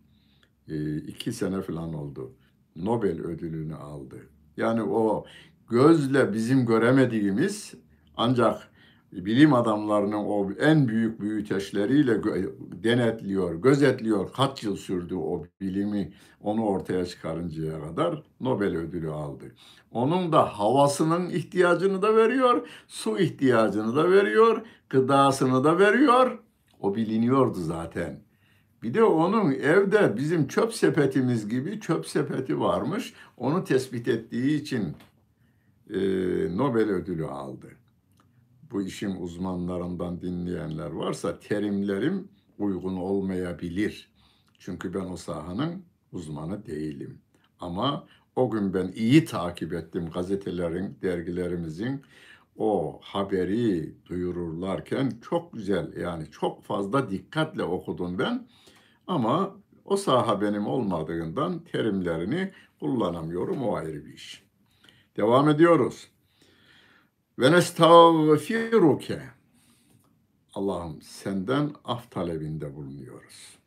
E, 0.67 0.97
iki 0.97 1.33
sene 1.33 1.61
falan 1.61 1.93
oldu. 1.93 2.33
Nobel 2.75 3.21
ödülünü 3.21 3.75
aldı. 3.75 4.29
Yani 4.57 4.83
o 4.83 5.25
gözle 5.69 6.33
bizim 6.33 6.65
göremediğimiz 6.65 7.73
ancak 8.17 8.71
bilim 9.15 9.53
adamlarının 9.53 10.13
o 10.25 10.51
en 10.51 10.87
büyük 10.87 11.21
büyüteçleriyle 11.21 12.11
gö- 12.11 12.83
denetliyor, 12.83 13.55
gözetliyor. 13.55 14.33
Kaç 14.33 14.63
yıl 14.63 14.77
sürdü 14.77 15.15
o 15.15 15.43
bilimi 15.61 16.13
onu 16.41 16.65
ortaya 16.65 17.05
çıkarıncaya 17.05 17.81
kadar 17.81 18.23
Nobel 18.39 18.77
ödülü 18.77 19.09
aldı. 19.11 19.45
Onun 19.91 20.31
da 20.31 20.59
havasının 20.59 21.29
ihtiyacını 21.29 22.01
da 22.01 22.15
veriyor, 22.15 22.67
su 22.87 23.19
ihtiyacını 23.19 23.95
da 23.95 24.11
veriyor, 24.11 24.61
gıdasını 24.89 25.63
da 25.63 25.79
veriyor. 25.79 26.39
O 26.79 26.95
biliniyordu 26.95 27.59
zaten. 27.59 28.19
Bir 28.83 28.93
de 28.93 29.03
onun 29.03 29.51
evde 29.51 30.17
bizim 30.17 30.47
çöp 30.47 30.73
sepetimiz 30.73 31.49
gibi 31.49 31.79
çöp 31.79 32.07
sepeti 32.07 32.59
varmış. 32.59 33.13
Onu 33.37 33.63
tespit 33.63 34.07
ettiği 34.07 34.61
için 34.61 34.95
e, 35.89 35.97
Nobel 36.57 36.89
ödülü 36.89 37.25
aldı. 37.25 37.67
Bu 38.71 38.81
işin 38.81 39.15
uzmanlarından 39.15 40.21
dinleyenler 40.21 40.91
varsa 40.91 41.39
terimlerim 41.39 42.27
uygun 42.57 42.95
olmayabilir. 42.95 44.09
Çünkü 44.59 44.93
ben 44.93 45.05
o 45.05 45.17
sahanın 45.17 45.83
uzmanı 46.11 46.65
değilim. 46.65 47.21
Ama 47.59 48.07
o 48.35 48.49
gün 48.49 48.73
ben 48.73 48.91
iyi 48.95 49.25
takip 49.25 49.73
ettim 49.73 50.09
gazetelerin, 50.13 50.97
dergilerimizin 51.01 52.01
o 52.57 52.99
haberi 53.03 53.95
duyururlarken 54.05 55.11
çok 55.21 55.53
güzel 55.53 55.97
yani 55.97 56.31
çok 56.31 56.63
fazla 56.63 57.09
dikkatle 57.09 57.63
okudum 57.63 58.19
ben. 58.19 58.47
Ama 59.07 59.55
o 59.85 59.97
saha 59.97 60.41
benim 60.41 60.67
olmadığından 60.67 61.59
terimlerini 61.59 62.51
kullanamıyorum 62.79 63.63
o 63.63 63.75
ayrı 63.75 64.05
bir 64.05 64.13
iş. 64.13 64.43
Devam 65.17 65.49
ediyoruz. 65.49 66.14
Ve 67.39 67.51
nestağfiruke. 67.51 69.21
Allah'ım 70.53 71.01
senden 71.01 71.71
af 71.85 72.11
talebinde 72.11 72.75
bulunuyoruz. 72.75 73.57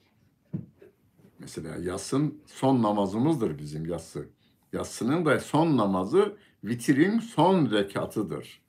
Mesela 1.38 1.76
yatsın 1.76 2.42
son 2.46 2.82
namazımızdır 2.82 3.58
bizim 3.58 3.86
yatsı. 3.86 4.28
Yatsının 4.72 5.24
da 5.24 5.40
son 5.40 5.76
namazı 5.76 6.36
vitirin 6.64 7.18
son 7.18 7.70
rekatıdır. 7.70 8.62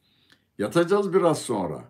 Yatacağız 0.57 1.13
biraz 1.13 1.41
sonra. 1.41 1.83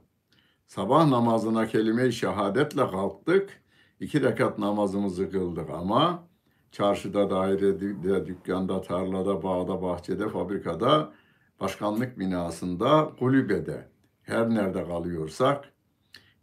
Sabah 0.67 1.07
namazına 1.07 1.67
kelime-i 1.67 2.13
şehadetle 2.13 2.91
kalktık. 2.91 3.61
İki 3.99 4.21
rekat 4.21 4.59
namazımızı 4.59 5.31
kıldık 5.31 5.69
ama 5.69 6.27
çarşıda, 6.71 7.29
dairede, 7.29 8.25
dükkanda, 8.25 8.81
tarlada, 8.81 9.43
bağda, 9.43 9.81
bahçede, 9.81 10.29
fabrikada, 10.29 11.13
başkanlık 11.59 12.19
binasında, 12.19 13.11
kulübede, 13.19 13.87
her 14.23 14.49
nerede 14.49 14.83
kalıyorsak 14.83 15.73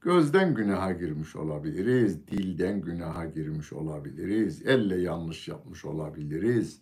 gözden 0.01 0.55
günaha 0.55 0.99
girmiş 0.99 1.37
olabiliriz, 1.37 2.27
dilden 2.27 2.81
günaha 2.81 3.35
girmiş 3.35 3.73
olabiliriz, 3.73 4.67
elle 4.67 5.01
yanlış 5.01 5.49
yapmış 5.49 5.85
olabiliriz. 5.85 6.81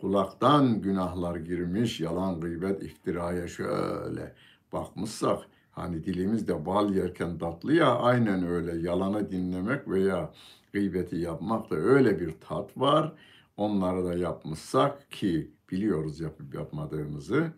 Kulaktan 0.00 0.82
günahlar 0.82 1.36
girmiş, 1.36 2.00
yalan, 2.00 2.40
gıybet, 2.40 2.82
iftiraya 2.82 3.48
şöyle 3.48 4.34
bakmışsak 4.72 5.38
Hani 5.76 6.04
dilimizde 6.04 6.66
bal 6.66 6.94
yerken 6.94 7.38
tatlı 7.38 7.74
ya 7.74 7.94
aynen 7.94 8.46
öyle 8.46 8.88
yalanı 8.88 9.30
dinlemek 9.30 9.88
veya 9.88 10.32
gıybeti 10.72 11.16
yapmak 11.16 11.70
da 11.70 11.76
öyle 11.76 12.20
bir 12.20 12.34
tat 12.40 12.76
var. 12.76 13.12
Onları 13.56 14.04
da 14.04 14.14
yapmışsak 14.14 15.10
ki 15.10 15.50
biliyoruz 15.70 16.20
yapıp 16.20 16.54
yapmadığımızı 16.54 17.52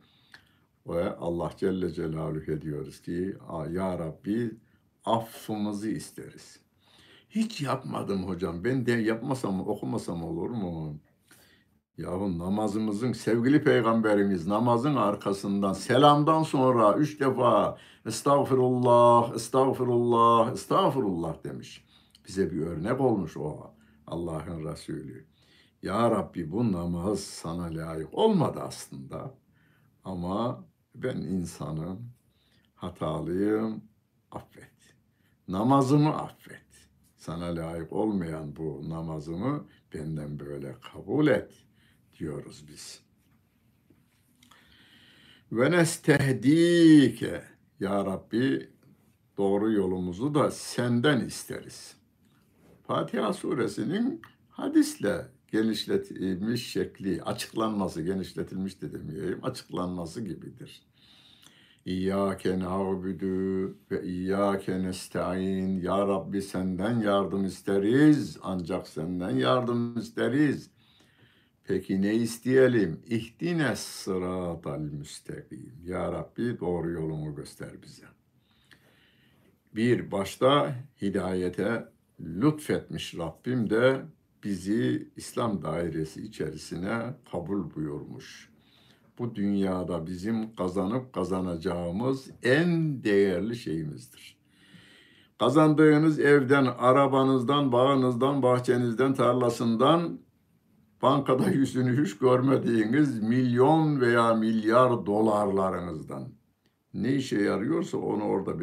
ve 0.88 1.16
Allah 1.16 1.50
Celle 1.57 1.92
Celaluhu 1.92 2.52
ediyoruz 2.52 3.00
ki 3.00 3.37
Ya 3.73 3.99
Rabbi 3.99 4.50
affımızı 5.04 5.88
isteriz. 5.88 6.61
Hiç 7.30 7.61
yapmadım 7.61 8.28
hocam. 8.28 8.64
Ben 8.64 8.87
de 8.87 8.92
yapmasam 8.92 9.69
okumasam 9.69 10.25
olur 10.25 10.50
mu? 10.50 10.99
Yahu 11.99 12.39
namazımızın 12.39 13.13
sevgili 13.13 13.65
peygamberimiz 13.65 14.47
namazın 14.47 14.97
arkasından 14.97 15.73
selamdan 15.73 16.43
sonra 16.43 16.95
üç 16.95 17.21
defa 17.21 17.78
estağfirullah, 18.06 19.34
estağfirullah, 19.34 20.52
estağfirullah 20.52 21.45
demiş. 21.45 21.84
Bize 22.28 22.50
bir 22.50 22.60
örnek 22.60 23.00
olmuş 23.00 23.36
o 23.36 23.75
Allah'ın 24.06 24.65
Resulü. 24.65 25.26
Ya 25.82 26.10
Rabbi 26.10 26.52
bu 26.52 26.73
namaz 26.73 27.21
sana 27.21 27.65
layık 27.65 28.15
olmadı 28.15 28.60
aslında. 28.63 29.34
Ama 30.04 30.65
ben 31.02 31.17
insanım, 31.17 32.13
hatalıyım, 32.75 33.84
affet. 34.30 34.95
Namazımı 35.49 36.17
affet. 36.17 36.67
Sana 37.17 37.56
layık 37.56 37.93
olmayan 37.93 38.56
bu 38.56 38.84
namazımı 38.89 39.67
benden 39.95 40.41
böyle 40.41 40.76
kabul 40.93 41.26
et.'' 41.26 41.69
diyoruz 42.19 42.65
biz. 42.69 43.00
Ve 45.52 45.71
nestehdike 45.71 47.45
ya 47.80 48.04
Rabbi 48.04 48.71
doğru 49.37 49.73
yolumuzu 49.73 50.34
da 50.34 50.50
senden 50.50 51.21
isteriz. 51.21 51.97
Fatiha 52.87 53.32
suresinin 53.32 54.23
hadisle 54.49 55.26
genişletilmiş 55.52 56.71
şekli, 56.73 57.23
açıklanması, 57.23 58.02
genişletilmiş 58.02 58.82
de 58.82 58.93
demeyeyim, 58.93 59.45
açıklanması 59.45 60.21
gibidir. 60.21 60.88
İyyâke 61.89 62.59
na'budu 62.59 63.77
ve 63.91 64.03
iyyâke 64.03 64.83
nesta'in. 64.83 65.81
Ya 65.81 66.09
Rabbi 66.09 66.43
senden 66.43 67.01
yardım 67.01 67.45
isteriz, 67.45 68.39
ancak 68.43 68.89
senden 68.89 69.31
yardım 69.31 69.99
isteriz. 69.99 70.71
Peki 71.65 72.03
ne 72.03 72.15
isteyelim? 72.15 73.01
İhdine 73.07 73.77
sıratal 73.77 74.79
müstakim. 74.81 75.73
Ya 75.85 76.13
Rabbi 76.13 76.61
doğru 76.61 76.91
yolunu 76.91 77.35
göster 77.35 77.83
bize. 77.83 78.07
Bir 79.75 80.11
başta 80.11 80.75
hidayete 81.03 81.89
lütfetmiş 82.21 83.15
Rabbim 83.15 83.71
de 83.71 84.03
bizi 84.45 85.09
İslam 85.17 85.63
dairesi 85.63 86.23
içerisine 86.23 87.15
kabul 87.31 87.75
buyurmuş. 87.75 88.48
Bu 89.19 89.35
dünyada 89.35 90.07
bizim 90.07 90.54
kazanıp 90.54 91.13
kazanacağımız 91.13 92.31
en 92.43 93.02
değerli 93.04 93.57
şeyimizdir. 93.57 94.39
Kazandığınız 95.39 96.21
evden, 96.21 96.65
arabanızdan, 96.65 97.73
bağınızdan, 97.73 98.43
bahçenizden, 98.43 99.15
tarlasından 99.15 100.21
bankada 101.02 101.50
yüzünü 101.50 102.04
hiç 102.04 102.19
görmediğiniz 102.19 103.23
milyon 103.23 104.00
veya 104.00 104.35
milyar 104.35 105.07
dolarlarınızdan 105.07 106.39
ne 106.95 107.15
işe 107.15 107.41
yarıyorsa 107.43 107.99
onu 107.99 108.25
orada 108.25 108.61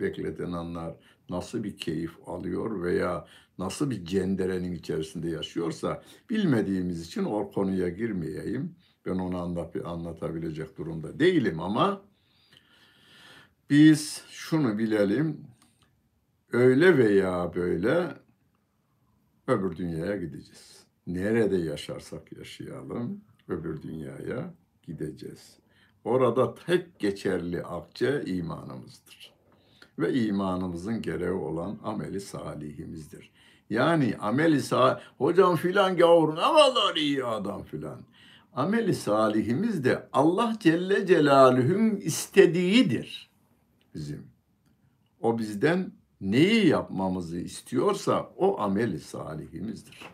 bekleten 0.00 0.52
anlar 0.52 0.96
nasıl 1.30 1.64
bir 1.64 1.76
keyif 1.76 2.10
alıyor 2.26 2.82
veya 2.82 3.26
nasıl 3.58 3.90
bir 3.90 4.04
cenderenin 4.04 4.72
içerisinde 4.72 5.30
yaşıyorsa 5.30 6.02
bilmediğimiz 6.30 7.06
için 7.06 7.24
o 7.24 7.50
konuya 7.50 7.88
girmeyeyim. 7.88 8.76
Ben 9.06 9.18
onu 9.18 9.38
anlat, 9.38 9.76
anlatabilecek 9.84 10.78
durumda 10.78 11.20
değilim 11.20 11.60
ama 11.60 12.02
biz 13.70 14.24
şunu 14.30 14.78
bilelim 14.78 15.46
öyle 16.52 16.98
veya 16.98 17.54
böyle 17.54 18.14
öbür 19.46 19.76
dünyaya 19.76 20.16
gideceğiz 20.16 20.80
nerede 21.14 21.56
yaşarsak 21.56 22.32
yaşayalım 22.32 23.20
öbür 23.48 23.82
dünyaya 23.82 24.54
gideceğiz. 24.82 25.58
Orada 26.04 26.54
tek 26.54 26.98
geçerli 26.98 27.62
akçe 27.62 28.22
imanımızdır. 28.26 29.32
Ve 29.98 30.14
imanımızın 30.14 31.02
gereği 31.02 31.30
olan 31.30 31.78
ameli 31.84 32.20
salihimizdir. 32.20 33.30
Yani 33.70 34.16
ameli 34.20 34.62
salih, 34.62 35.00
hocam 35.18 35.56
filan 35.56 35.96
gavur 35.96 36.36
ne 36.36 36.40
kadar 36.40 36.96
iyi 36.96 37.24
adam 37.24 37.62
filan. 37.62 38.00
Ameli 38.52 38.94
salihimiz 38.94 39.84
de 39.84 40.08
Allah 40.12 40.56
Celle 40.60 41.06
Celaluhu'nun 41.06 41.96
istediğidir 41.96 43.30
bizim. 43.94 44.26
O 45.20 45.38
bizden 45.38 45.92
neyi 46.20 46.66
yapmamızı 46.66 47.38
istiyorsa 47.38 48.32
o 48.36 48.60
ameli 48.60 49.00
salihimizdir 49.00 50.10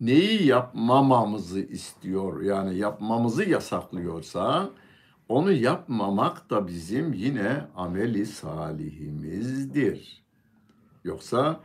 neyi 0.00 0.46
yapmamamızı 0.46 1.60
istiyor 1.60 2.42
yani 2.42 2.78
yapmamızı 2.78 3.44
yasaklıyorsa 3.44 4.70
onu 5.28 5.52
yapmamak 5.52 6.50
da 6.50 6.66
bizim 6.66 7.12
yine 7.12 7.64
ameli 7.76 8.26
salihimizdir. 8.26 10.22
Yoksa 11.04 11.60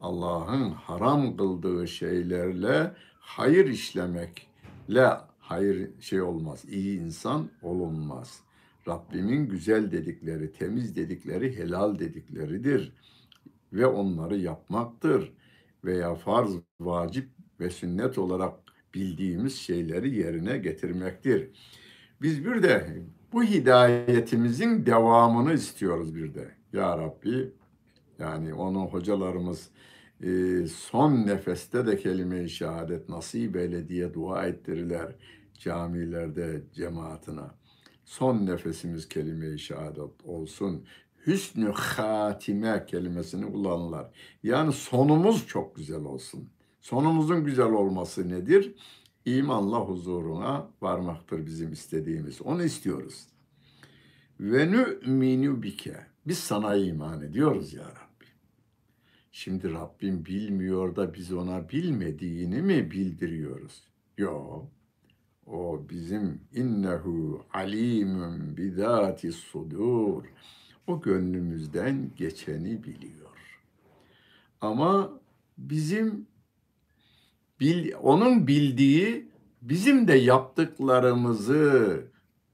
Allah'ın 0.00 0.70
haram 0.70 1.36
kıldığı 1.36 1.88
şeylerle 1.88 2.92
hayır 3.20 3.66
işlemekle 3.66 5.10
hayır 5.48 5.90
şey 6.00 6.22
olmaz. 6.22 6.64
iyi 6.68 7.00
insan 7.00 7.50
olunmaz. 7.62 8.40
Rabbimin 8.88 9.48
güzel 9.48 9.90
dedikleri, 9.90 10.52
temiz 10.52 10.96
dedikleri, 10.96 11.58
helal 11.58 11.98
dedikleridir. 11.98 12.92
Ve 13.72 13.86
onları 13.86 14.36
yapmaktır. 14.36 15.32
Veya 15.84 16.14
farz, 16.14 16.50
vacip 16.80 17.28
ve 17.60 17.70
sünnet 17.70 18.18
olarak 18.18 18.54
bildiğimiz 18.94 19.56
şeyleri 19.56 20.16
yerine 20.16 20.58
getirmektir. 20.58 21.50
Biz 22.22 22.44
bir 22.44 22.62
de 22.62 23.02
bu 23.32 23.42
hidayetimizin 23.42 24.86
devamını 24.86 25.52
istiyoruz 25.52 26.14
bir 26.14 26.34
de. 26.34 26.48
Ya 26.72 26.98
Rabbi 26.98 27.52
yani 28.18 28.54
onu 28.54 28.80
hocalarımız 28.80 29.70
son 30.72 31.26
nefeste 31.26 31.86
de 31.86 31.96
kelime-i 31.96 32.50
şehadet 32.50 33.08
nasip 33.08 33.56
eyle 33.56 33.88
diye 33.88 34.14
dua 34.14 34.46
ettirirler 34.46 35.12
camilerde 35.58 36.62
cemaatine. 36.74 37.40
Son 38.04 38.46
nefesimiz 38.46 39.08
kelime-i 39.08 39.58
şehadet 39.58 40.24
olsun. 40.24 40.84
Hüsnü 41.26 41.72
hatime 41.72 42.86
kelimesini 42.86 43.52
kullanırlar. 43.52 44.10
Yani 44.42 44.72
sonumuz 44.72 45.46
çok 45.46 45.76
güzel 45.76 46.04
olsun. 46.04 46.48
Sonumuzun 46.80 47.44
güzel 47.44 47.72
olması 47.72 48.28
nedir? 48.28 48.74
İmanla 49.24 49.80
huzuruna 49.80 50.70
varmaktır 50.82 51.46
bizim 51.46 51.72
istediğimiz. 51.72 52.42
Onu 52.42 52.64
istiyoruz. 52.64 53.26
Ve 54.40 54.70
nü'minu 54.70 55.62
bike. 55.62 56.06
Biz 56.26 56.38
sana 56.38 56.76
iman 56.76 57.22
ediyoruz 57.22 57.74
ya 57.74 57.84
Rabbi. 57.84 58.24
Şimdi 59.32 59.72
Rabbim 59.72 60.26
bilmiyor 60.26 60.96
da 60.96 61.14
biz 61.14 61.32
ona 61.32 61.68
bilmediğini 61.68 62.62
mi 62.62 62.90
bildiriyoruz? 62.90 63.82
Yok. 64.18 64.75
O 65.46 65.82
bizim 65.90 66.40
innehu 66.52 67.44
alimun 67.52 68.56
bidati 68.56 69.32
sudur. 69.32 70.24
O 70.86 71.00
gönlümüzden 71.00 72.10
geçeni 72.16 72.84
biliyor. 72.84 73.60
Ama 74.60 75.20
bizim 75.58 76.26
bil, 77.60 77.92
onun 78.02 78.46
bildiği 78.46 79.28
bizim 79.62 80.08
de 80.08 80.14
yaptıklarımızı 80.14 82.04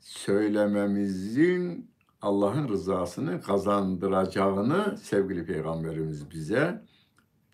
söylememizin 0.00 1.90
Allah'ın 2.22 2.68
rızasını 2.68 3.40
kazandıracağını 3.42 4.98
sevgili 5.02 5.46
peygamberimiz 5.46 6.30
bize 6.30 6.82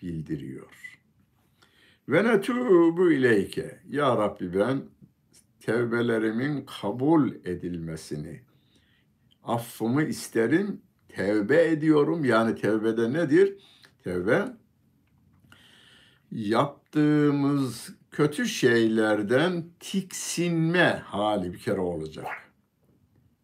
bildiriyor. 0.02 0.98
Ve 2.08 2.24
netubu 2.24 3.12
ileyke. 3.12 3.80
Ya 3.88 4.16
Rabbi 4.16 4.54
ben 4.54 4.82
tevbelerimin 5.68 6.66
kabul 6.80 7.30
edilmesini, 7.44 8.40
affımı 9.44 10.02
isterim, 10.02 10.82
tevbe 11.08 11.70
ediyorum. 11.70 12.24
Yani 12.24 12.54
tevbede 12.54 13.12
nedir? 13.12 13.58
Tevbe 14.04 14.44
yaptığımız 16.30 17.90
kötü 18.10 18.46
şeylerden 18.46 19.64
tiksinme 19.80 21.02
hali 21.04 21.52
bir 21.52 21.58
kere 21.58 21.80
olacak. 21.80 22.26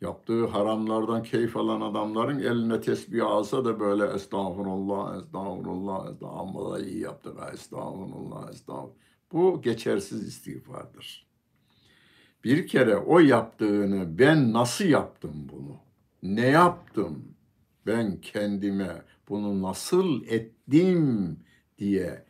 Yaptığı 0.01 0.47
haramlardan 0.47 1.23
keyif 1.23 1.57
alan 1.57 1.81
adamların 1.81 2.39
eline 2.39 2.81
tesbih 2.81 3.27
alsa 3.27 3.65
da 3.65 3.81
böyle 3.81 4.05
estağfurullah, 4.07 5.17
estağfurullah, 5.17 6.13
estağfurullah 6.13 6.79
iyi 6.79 7.01
yaptık, 7.01 7.37
estağfurullah, 7.55 8.51
estağfurullah. 8.51 8.95
Bu 9.33 9.63
geçersiz 9.63 10.29
istiğfardır. 10.29 11.34
Bir 12.45 12.67
kere 12.67 12.97
o 12.97 13.19
yaptığını 13.19 14.19
ben 14.19 14.53
nasıl 14.53 14.85
yaptım 14.85 15.49
bunu? 15.53 15.77
Ne 16.23 16.47
yaptım? 16.47 17.25
Ben 17.87 18.21
kendime 18.21 19.03
bunu 19.29 19.63
nasıl 19.63 20.25
ettim 20.27 21.37
diye 21.79 22.25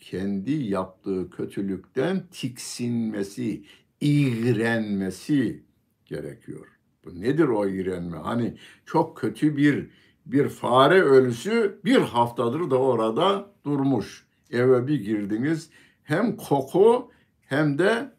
kendi 0.00 0.52
yaptığı 0.52 1.30
kötülükten 1.30 2.26
tiksinmesi, 2.30 3.64
iğrenmesi 4.00 5.62
gerekiyor. 6.04 6.66
Bu 7.04 7.20
nedir 7.20 7.48
o 7.48 7.68
iğrenme? 7.68 8.16
Hani 8.16 8.56
çok 8.86 9.16
kötü 9.16 9.56
bir 9.56 9.90
bir 10.26 10.48
fare 10.48 11.02
ölüsü 11.02 11.80
bir 11.84 11.96
haftadır 11.96 12.70
da 12.70 12.78
orada 12.78 13.50
durmuş. 13.64 14.26
Eve 14.50 14.86
bir 14.86 15.00
girdiniz 15.04 15.70
hem 16.02 16.36
koku 16.36 17.10
hem 17.40 17.78
de 17.78 18.15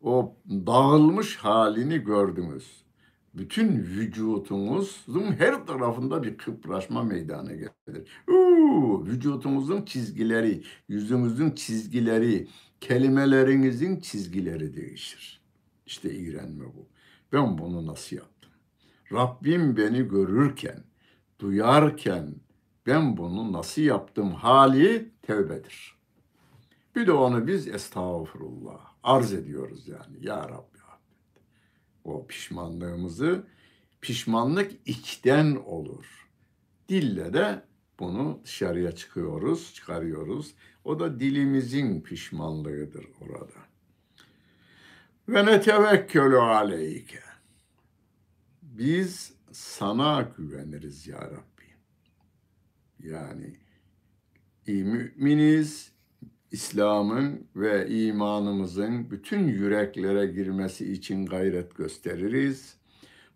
o 0.00 0.36
dağılmış 0.48 1.36
halini 1.36 1.98
gördünüz 1.98 2.84
bütün 3.34 3.76
vücutunuzun 3.76 5.32
her 5.38 5.66
tarafında 5.66 6.22
bir 6.22 6.36
kıpraşma 6.36 7.02
meydana 7.02 7.52
gelir. 7.52 8.08
Uuu, 8.28 9.06
vücutunuzun 9.06 9.82
çizgileri, 9.82 10.62
yüzünüzün 10.88 11.50
çizgileri, 11.50 12.48
kelimelerinizin 12.80 14.00
çizgileri 14.00 14.76
değişir. 14.76 15.40
İşte 15.86 16.10
iğrenme 16.10 16.64
bu. 16.64 16.86
Ben 17.32 17.58
bunu 17.58 17.86
nasıl 17.86 18.16
yaptım? 18.16 18.50
Rabbim 19.12 19.76
beni 19.76 20.08
görürken, 20.08 20.84
duyarken 21.38 22.34
ben 22.86 23.16
bunu 23.16 23.52
nasıl 23.52 23.82
yaptım 23.82 24.30
hali 24.30 25.10
tevbedir. 25.22 25.98
Bir 26.96 27.06
de 27.06 27.12
onu 27.12 27.46
biz 27.46 27.68
estağfurullah 27.68 28.87
arz 29.02 29.32
ediyoruz 29.32 29.88
yani. 29.88 30.26
Ya 30.26 30.48
Rabbi 30.48 30.78
o 32.08 32.26
pişmanlığımızı 32.26 33.46
pişmanlık 34.00 34.72
içten 34.86 35.56
olur. 35.56 36.28
Dille 36.88 37.32
de 37.32 37.62
bunu 37.98 38.40
dışarıya 38.44 38.92
çıkıyoruz, 38.92 39.74
çıkarıyoruz. 39.74 40.54
O 40.84 41.00
da 41.00 41.20
dilimizin 41.20 42.00
pişmanlığıdır 42.00 43.06
orada. 43.20 43.68
Ve 45.28 45.46
ne 45.46 45.60
tevekkülü 45.60 46.38
aleyke. 46.38 47.22
Biz 48.62 49.32
sana 49.52 50.32
güveniriz 50.36 51.06
ya 51.06 51.20
Rabbi. 51.20 51.68
Yani 52.98 53.56
iyi 54.66 54.84
müminiz, 54.84 55.92
İslam'ın 56.52 57.46
ve 57.56 57.88
imanımızın 57.88 59.10
bütün 59.10 59.48
yüreklere 59.48 60.26
girmesi 60.26 60.92
için 60.92 61.26
gayret 61.26 61.76
gösteririz. 61.76 62.76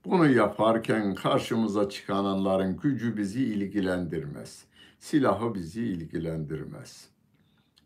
Bunu 0.04 0.30
yaparken 0.30 1.14
karşımıza 1.14 1.88
çıkanların 1.88 2.76
gücü 2.76 3.16
bizi 3.16 3.44
ilgilendirmez. 3.44 4.64
Silahı 4.98 5.54
bizi 5.54 5.82
ilgilendirmez. 5.82 7.08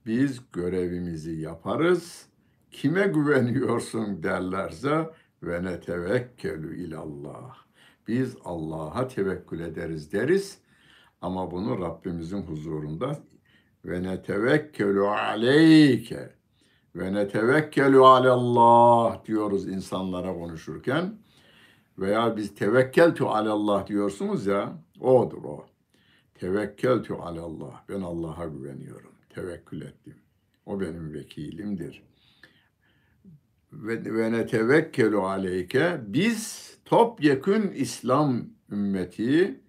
Biz 0.07 0.41
görevimizi 0.53 1.33
yaparız. 1.33 2.27
Kime 2.71 3.07
güveniyorsun 3.07 4.23
derlerse 4.23 5.11
ve 5.43 5.65
ne 5.65 5.81
tevekkelü 5.81 6.77
ilallah. 6.77 7.57
Biz 8.09 8.37
Allah'a 8.45 9.09
tevekkül 9.09 9.61
ederiz 9.61 10.13
deriz 10.13 10.59
ama 11.21 11.51
bunu 11.51 11.81
Rabbimizin 11.81 12.43
huzurunda 12.43 13.19
ve 13.87 14.03
netevekkelu 14.03 15.09
aleyke 15.09 16.31
ve 16.95 17.13
netevekkelu 17.13 18.07
alallah 18.07 19.25
diyoruz 19.25 19.69
insanlara 19.69 20.35
konuşurken 20.35 21.19
veya 21.99 22.37
biz 22.37 22.55
tevekkeltu 22.55 23.29
alallah 23.29 23.87
diyorsunuz 23.87 24.47
ya 24.47 24.83
odur 25.01 25.45
o. 25.45 25.67
Tevekkeltu 26.35 27.15
alallah. 27.15 27.83
Ben 27.89 28.01
Allah'a 28.01 28.47
güveniyorum. 28.47 29.13
Tevekkül 29.29 29.83
ettim. 29.83 30.15
O 30.67 30.81
benim 30.81 31.15
vekilimdir. 31.15 32.03
Ve, 33.73 34.15
ve 34.15 34.33
netevekkelu 34.33 35.23
aleyke 35.23 36.01
biz 36.07 36.71
topyekün 36.85 37.71
İslam 37.71 38.47
ümmeti 38.71 39.61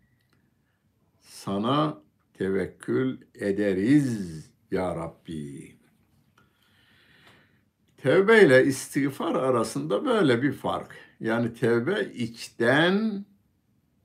sana 1.21 2.01
tevekkül 2.37 3.17
ederiz 3.35 4.49
ya 4.71 4.95
Rabbi. 4.95 5.77
Tevbe 7.97 8.45
ile 8.45 8.65
istiğfar 8.65 9.35
arasında 9.35 10.05
böyle 10.05 10.41
bir 10.41 10.53
fark. 10.53 10.95
Yani 11.19 11.53
tevbe 11.53 12.11
içten 12.13 13.25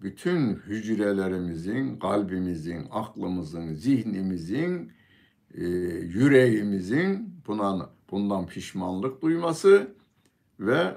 bütün 0.03 0.55
hücrelerimizin, 0.55 1.97
kalbimizin, 1.99 2.87
aklımızın, 2.91 3.75
zihnimizin, 3.75 4.93
e, 5.55 5.65
yüreğimizin 6.01 7.43
bundan, 7.47 7.91
bundan 8.11 8.47
pişmanlık 8.47 9.23
duyması 9.23 9.95
ve 10.61 10.97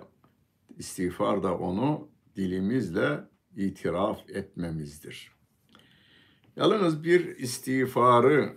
istiğfar 0.77 1.43
da 1.43 1.57
onu 1.57 2.07
dilimizle 2.35 3.19
itiraf 3.55 4.29
etmemizdir. 4.29 5.34
Yalnız 6.55 7.03
bir 7.03 7.37
istiğfarı 7.37 8.53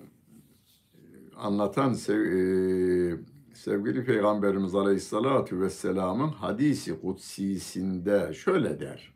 anlatan 1.36 1.92
sev, 1.92 2.20
e, 2.20 3.16
sevgili 3.54 4.04
Peygamberimiz 4.04 4.74
Aleyhisselatü 4.74 5.60
Vesselam'ın 5.60 6.28
hadisi 6.28 7.00
kutsisinde 7.00 8.34
şöyle 8.34 8.80
der. 8.80 9.14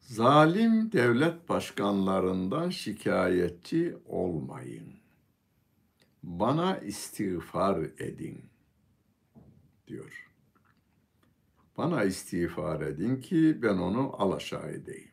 Zalim 0.00 0.92
devlet 0.92 1.48
başkanlarından 1.48 2.70
şikayetçi 2.70 3.96
olmayın. 4.06 4.92
Bana 6.22 6.78
istiğfar 6.78 7.78
edin 7.98 8.44
diyor. 9.88 10.30
Bana 11.76 12.04
istiğfar 12.04 12.80
edin 12.80 13.16
ki 13.16 13.58
ben 13.62 13.78
onu 13.78 14.22
alaşağı 14.22 14.70
edeyim 14.70 15.09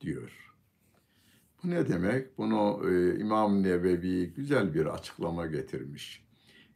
diyor. 0.00 0.54
Bu 1.62 1.70
ne 1.70 1.88
demek? 1.88 2.38
Bunu 2.38 2.80
e, 2.90 3.18
İmam 3.18 3.62
Nevevi 3.62 4.32
güzel 4.34 4.74
bir 4.74 4.86
açıklama 4.86 5.46
getirmiş. 5.46 6.24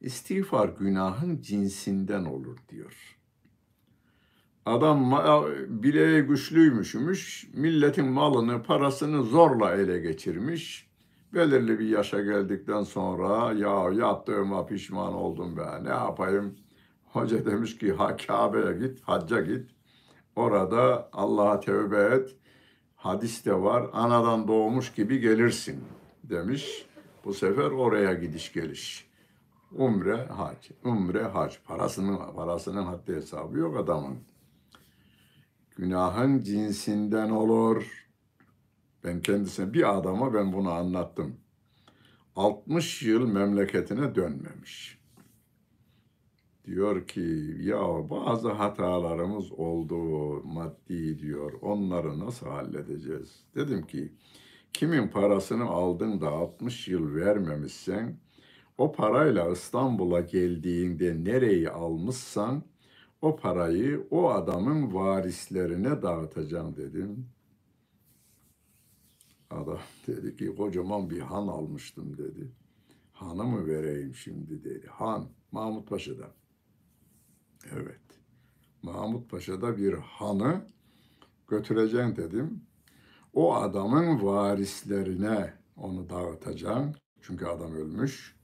İstiğfar 0.00 0.68
günahın 0.68 1.40
cinsinden 1.40 2.24
olur 2.24 2.58
diyor. 2.68 3.16
Adam 4.66 5.12
bileği 5.68 6.22
güçlüymüşmüş, 6.22 7.50
milletin 7.54 8.06
malını, 8.06 8.62
parasını 8.62 9.22
zorla 9.22 9.74
ele 9.74 9.98
geçirmiş. 9.98 10.90
Belirli 11.34 11.78
bir 11.78 11.88
yaşa 11.88 12.20
geldikten 12.20 12.82
sonra 12.82 13.52
ya 13.52 13.90
yaptığıma 13.92 14.66
pişman 14.66 15.14
oldum 15.14 15.56
be 15.56 15.84
ne 15.84 15.88
yapayım? 15.88 16.54
Hoca 17.04 17.46
demiş 17.46 17.78
ki 17.78 17.92
ha 17.92 18.16
Kabe'ye 18.16 18.78
git, 18.78 19.00
hacca 19.02 19.40
git. 19.40 19.70
Orada 20.36 21.08
Allah'a 21.12 21.60
tövbe 21.60 22.14
et. 22.14 22.36
Hadis 23.04 23.46
de 23.46 23.54
var. 23.54 23.90
Anadan 23.92 24.48
doğmuş 24.48 24.92
gibi 24.92 25.20
gelirsin 25.20 25.84
demiş. 26.24 26.86
Bu 27.24 27.34
sefer 27.34 27.70
oraya 27.70 28.14
gidiş 28.14 28.52
geliş. 28.52 29.08
Umre, 29.72 30.26
hac. 30.26 30.70
Umre, 30.84 31.22
hac. 31.22 31.54
Parasının, 31.64 32.34
parasının 32.34 32.84
haddi 32.84 33.14
hesabı 33.14 33.58
yok 33.58 33.76
adamın. 33.76 34.18
Günahın 35.76 36.42
cinsinden 36.42 37.30
olur. 37.30 38.06
Ben 39.04 39.20
kendisine 39.20 39.72
bir 39.72 39.98
adama 39.98 40.34
ben 40.34 40.52
bunu 40.52 40.70
anlattım. 40.70 41.36
60 42.36 43.02
yıl 43.02 43.26
memleketine 43.26 44.14
dönmemiş. 44.14 45.03
Diyor 46.64 47.06
ki 47.06 47.56
ya 47.60 48.10
bazı 48.10 48.48
hatalarımız 48.48 49.52
oldu 49.52 49.96
maddi 50.44 51.18
diyor. 51.18 51.52
Onları 51.62 52.18
nasıl 52.18 52.46
halledeceğiz? 52.46 53.44
Dedim 53.54 53.86
ki 53.86 54.12
kimin 54.72 55.08
parasını 55.08 55.64
aldın 55.64 56.20
da 56.20 56.28
60 56.28 56.88
yıl 56.88 57.14
vermemişsen 57.14 58.16
o 58.78 58.92
parayla 58.92 59.50
İstanbul'a 59.50 60.20
geldiğinde 60.20 61.24
nereyi 61.24 61.70
almışsan 61.70 62.62
o 63.22 63.36
parayı 63.36 64.06
o 64.10 64.30
adamın 64.30 64.94
varislerine 64.94 66.02
dağıtacağım 66.02 66.76
dedim. 66.76 67.28
Adam 69.50 69.78
dedi 70.06 70.36
ki 70.36 70.54
kocaman 70.56 71.10
bir 71.10 71.20
han 71.20 71.46
almıştım 71.46 72.18
dedi. 72.18 72.52
Hanı 73.12 73.44
mı 73.44 73.66
vereyim 73.66 74.14
şimdi 74.14 74.64
dedi. 74.64 74.86
Han 74.86 75.28
Mahmut 75.52 75.88
Paşa'da. 75.88 76.43
Evet. 77.72 78.00
Mahmut 78.82 79.30
Paşa'da 79.30 79.76
bir 79.76 79.92
hanı 79.94 80.60
götüreceğim 81.48 82.16
dedim. 82.16 82.62
O 83.32 83.54
adamın 83.54 84.24
varislerine 84.24 85.54
onu 85.76 86.10
dağıtacağım. 86.10 86.92
Çünkü 87.20 87.46
adam 87.46 87.72
ölmüş. 87.74 88.36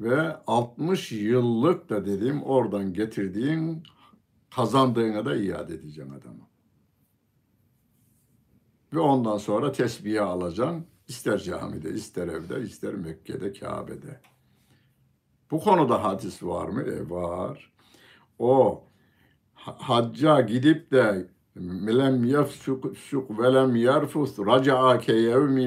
Ve 0.00 0.36
60 0.46 1.12
yıllık 1.12 1.90
da 1.90 2.06
dedim 2.06 2.42
oradan 2.42 2.92
getirdiğin 2.92 3.82
kazandığına 4.50 5.24
da 5.24 5.36
iade 5.36 5.74
edeceğim 5.74 6.12
adama. 6.12 6.48
Ve 8.92 9.00
ondan 9.00 9.38
sonra 9.38 9.72
tesbihi 9.72 10.20
alacaksın. 10.20 10.86
İster 11.08 11.38
camide, 11.38 11.90
ister 11.90 12.28
evde, 12.28 12.62
ister 12.62 12.94
Mekke'de, 12.94 13.52
Kabe'de. 13.52 14.20
Bu 15.50 15.60
konuda 15.60 16.04
hadis 16.04 16.42
var 16.42 16.68
mı? 16.68 16.82
E 16.82 17.10
var. 17.10 17.72
O 18.42 18.82
ha- 19.54 19.76
hacca 19.78 20.40
gidip 20.40 20.90
de 20.90 21.26
lem 21.98 22.24
yefsuk 22.24 22.96
suk 22.96 23.38
ve 23.38 23.54
lem 23.54 23.76
yerfus 23.76 24.38
raca'a 24.38 24.98
ke 24.98 25.12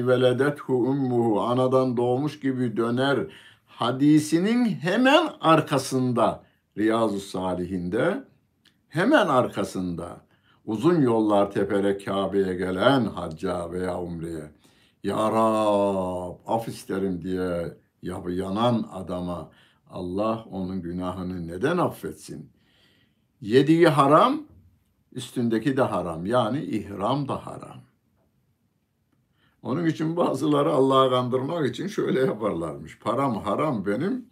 veledethu 0.06 0.72
ummuhu 0.74 1.40
anadan 1.40 1.96
doğmuş 1.96 2.40
gibi 2.40 2.76
döner 2.76 3.18
hadisinin 3.66 4.64
hemen 4.64 5.28
arkasında 5.40 6.42
Riyazu 6.78 7.20
Salihinde 7.20 8.24
hemen 8.88 9.26
arkasında 9.26 10.16
uzun 10.66 11.00
yollar 11.00 11.50
tepere 11.50 11.98
Kabe'ye 11.98 12.54
gelen 12.54 13.04
hacca 13.04 13.72
veya 13.72 14.00
umreye 14.00 14.50
Ya 15.02 15.16
Rab 15.32 16.36
af 16.46 16.68
isterim 16.68 17.22
diye 17.22 17.74
ya- 18.02 18.22
yanan 18.30 18.86
adama 18.92 19.50
Allah 19.90 20.44
onun 20.50 20.82
günahını 20.82 21.46
neden 21.46 21.78
affetsin? 21.78 22.55
Yediği 23.40 23.88
haram, 23.88 24.42
üstündeki 25.12 25.76
de 25.76 25.82
haram. 25.82 26.26
Yani 26.26 26.62
ihram 26.64 27.28
da 27.28 27.46
haram. 27.46 27.80
Onun 29.62 29.86
için 29.86 30.16
bazıları 30.16 30.70
Allah'ı 30.70 31.10
kandırmak 31.10 31.66
için 31.70 31.86
şöyle 31.86 32.20
yaparlarmış. 32.20 32.98
Param 32.98 33.36
haram 33.42 33.86
benim. 33.86 34.28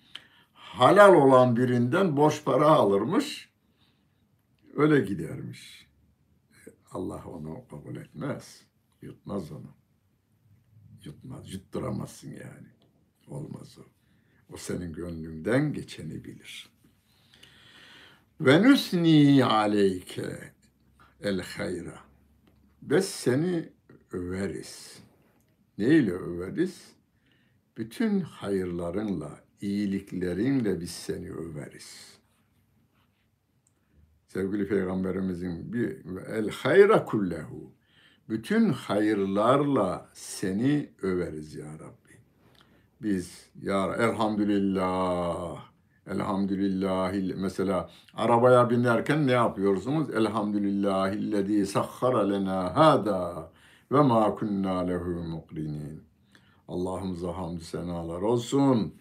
Halal 0.53 1.14
olan 1.14 1.57
birinden 1.57 2.17
boş 2.17 2.45
para 2.45 2.69
alırmış. 2.69 3.51
Öyle 4.77 5.01
gidermiş. 5.01 5.88
Allah 6.90 7.23
onu 7.27 7.69
kabul 7.71 7.97
etmez. 7.97 8.62
Yutmaz 9.03 9.53
onu. 9.53 9.75
Yutmaz. 11.05 11.53
Yutturamazsın 11.53 12.31
yani. 12.31 12.69
Olmaz 13.29 13.79
o. 13.79 13.83
O 14.55 14.57
senin 14.57 14.93
gönlünden 14.93 15.73
geçeni 15.73 16.25
bilir. 16.25 16.74
Ve 18.40 18.62
nusni 18.62 19.44
aleyke 19.44 20.53
el 21.20 21.40
hayra. 21.40 22.01
Ve 22.83 23.03
seni 23.03 23.68
överiz. 24.12 24.99
Neyle 25.79 26.12
överiz? 26.12 26.94
Bütün 27.77 28.20
hayırlarınla, 28.20 29.40
iyiliklerinle 29.61 30.81
biz 30.81 30.90
seni 30.90 31.31
överiz. 31.31 32.18
Sevgili 34.27 34.68
Peygamberimizin 34.68 35.73
bir 35.73 36.16
el 36.27 36.51
hayra 36.51 37.05
kullehu. 37.05 37.73
Bütün 38.29 38.68
hayırlarla 38.70 40.11
seni 40.12 40.90
överiz 41.03 41.55
ya 41.55 41.75
Rabbi. 41.75 42.18
Biz 43.03 43.51
ya 43.62 43.94
elhamdülillah 43.94 45.74
Elhamdülillah 46.07 47.12
mesela 47.37 47.90
arabaya 48.14 48.71
binerken 48.71 49.27
ne 49.27 49.33
yapıyorsunuz? 49.33 50.11
Elhamdülillahillezî 50.11 51.67
sahhara 51.67 52.29
lena 52.29 52.77
hâdâ 52.77 53.51
ve 53.93 54.01
mâ 54.01 54.35
kunnâ 54.35 54.79
lehu 54.79 55.11
mukrinin. 55.11 56.03
Allah'ımıza 56.69 57.38
hamdü 57.38 57.64
senalar 57.64 58.23
olsun. 58.23 58.95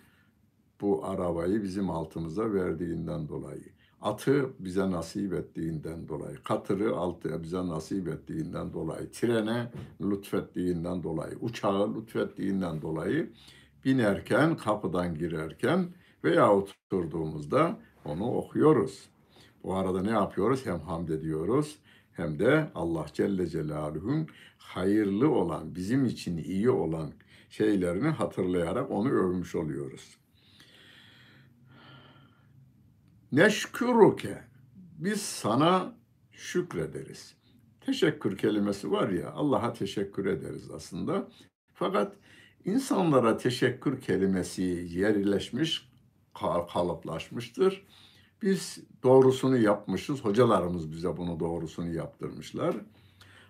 Bu 0.82 1.06
arabayı 1.06 1.64
bizim 1.64 1.90
altımıza 1.90 2.54
verdiğinden 2.54 3.28
dolayı. 3.28 3.74
Atı 4.02 4.50
bize 4.60 4.92
nasip 4.92 5.34
ettiğinden 5.34 6.08
dolayı. 6.08 6.44
Katırı 6.44 6.96
altı 6.96 7.44
bize 7.44 7.68
nasip 7.68 8.08
ettiğinden 8.08 8.74
dolayı. 8.74 9.12
Trene 9.12 9.72
lütfettiğinden 10.02 11.04
dolayı. 11.04 11.38
Uçağı 11.42 11.96
lütfettiğinden 11.96 12.82
dolayı. 12.82 13.32
Binerken, 13.86 14.58
kapıdan 14.58 15.16
girerken 15.16 15.88
veya 16.24 16.54
oturduğumuzda 16.54 17.80
onu 18.06 18.32
okuyoruz. 18.32 19.10
Bu 19.64 19.76
arada 19.76 20.02
ne 20.02 20.12
yapıyoruz? 20.12 20.66
Hem 20.66 20.80
hamd 20.80 21.10
ediyoruz 21.10 21.80
hem 22.14 22.40
de 22.40 22.72
Allah 22.76 23.06
Celle 23.14 23.48
Celaluhu'nun 23.48 24.28
hayırlı 24.58 25.30
olan, 25.30 25.76
bizim 25.76 26.06
için 26.06 26.38
iyi 26.38 26.70
olan 26.70 27.12
şeylerini 27.50 28.08
hatırlayarak 28.08 28.92
onu 28.92 29.10
övmüş 29.10 29.56
oluyoruz. 29.56 30.18
Neşkuruke. 33.32 34.44
Biz 35.00 35.22
sana 35.22 35.96
şükrederiz. 36.32 37.36
Teşekkür 37.82 38.38
kelimesi 38.38 38.92
var 38.92 39.10
ya, 39.10 39.32
Allah'a 39.32 39.74
teşekkür 39.74 40.26
ederiz 40.26 40.72
aslında. 40.72 41.28
Fakat 41.74 42.16
insanlara 42.66 43.38
teşekkür 43.38 44.02
kelimesi 44.02 44.64
yerleşmiş, 44.90 45.90
kalıplaşmıştır. 46.74 47.86
Biz 48.42 48.80
doğrusunu 49.04 49.58
yapmışız. 49.58 50.26
Hocalarımız 50.26 50.92
bize 50.92 51.18
bunu 51.18 51.40
doğrusunu 51.40 51.94
yaptırmışlar. 51.94 52.76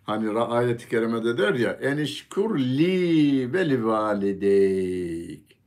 Hani 0.03 0.39
ayet-i 0.39 0.89
kerimede 0.89 1.37
der 1.37 1.53
ya 1.53 1.71
enişkur 1.71 2.59
li 2.59 3.53
ve 3.53 3.69
li 3.69 3.85
valideyk. 3.85 5.57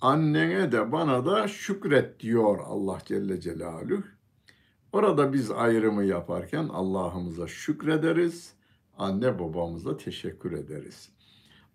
annene 0.00 0.72
de 0.72 0.92
bana 0.92 1.26
da 1.26 1.48
şükret 1.48 2.20
diyor 2.20 2.58
Allah 2.66 2.98
Celle 3.04 3.40
Celaluhu. 3.40 4.02
Orada 4.92 5.32
biz 5.32 5.50
ayrımı 5.50 6.04
yaparken 6.04 6.68
Allah'ımıza 6.68 7.46
şükrederiz, 7.48 8.52
anne 8.98 9.38
babamıza 9.38 9.96
teşekkür 9.96 10.52
ederiz. 10.52 11.08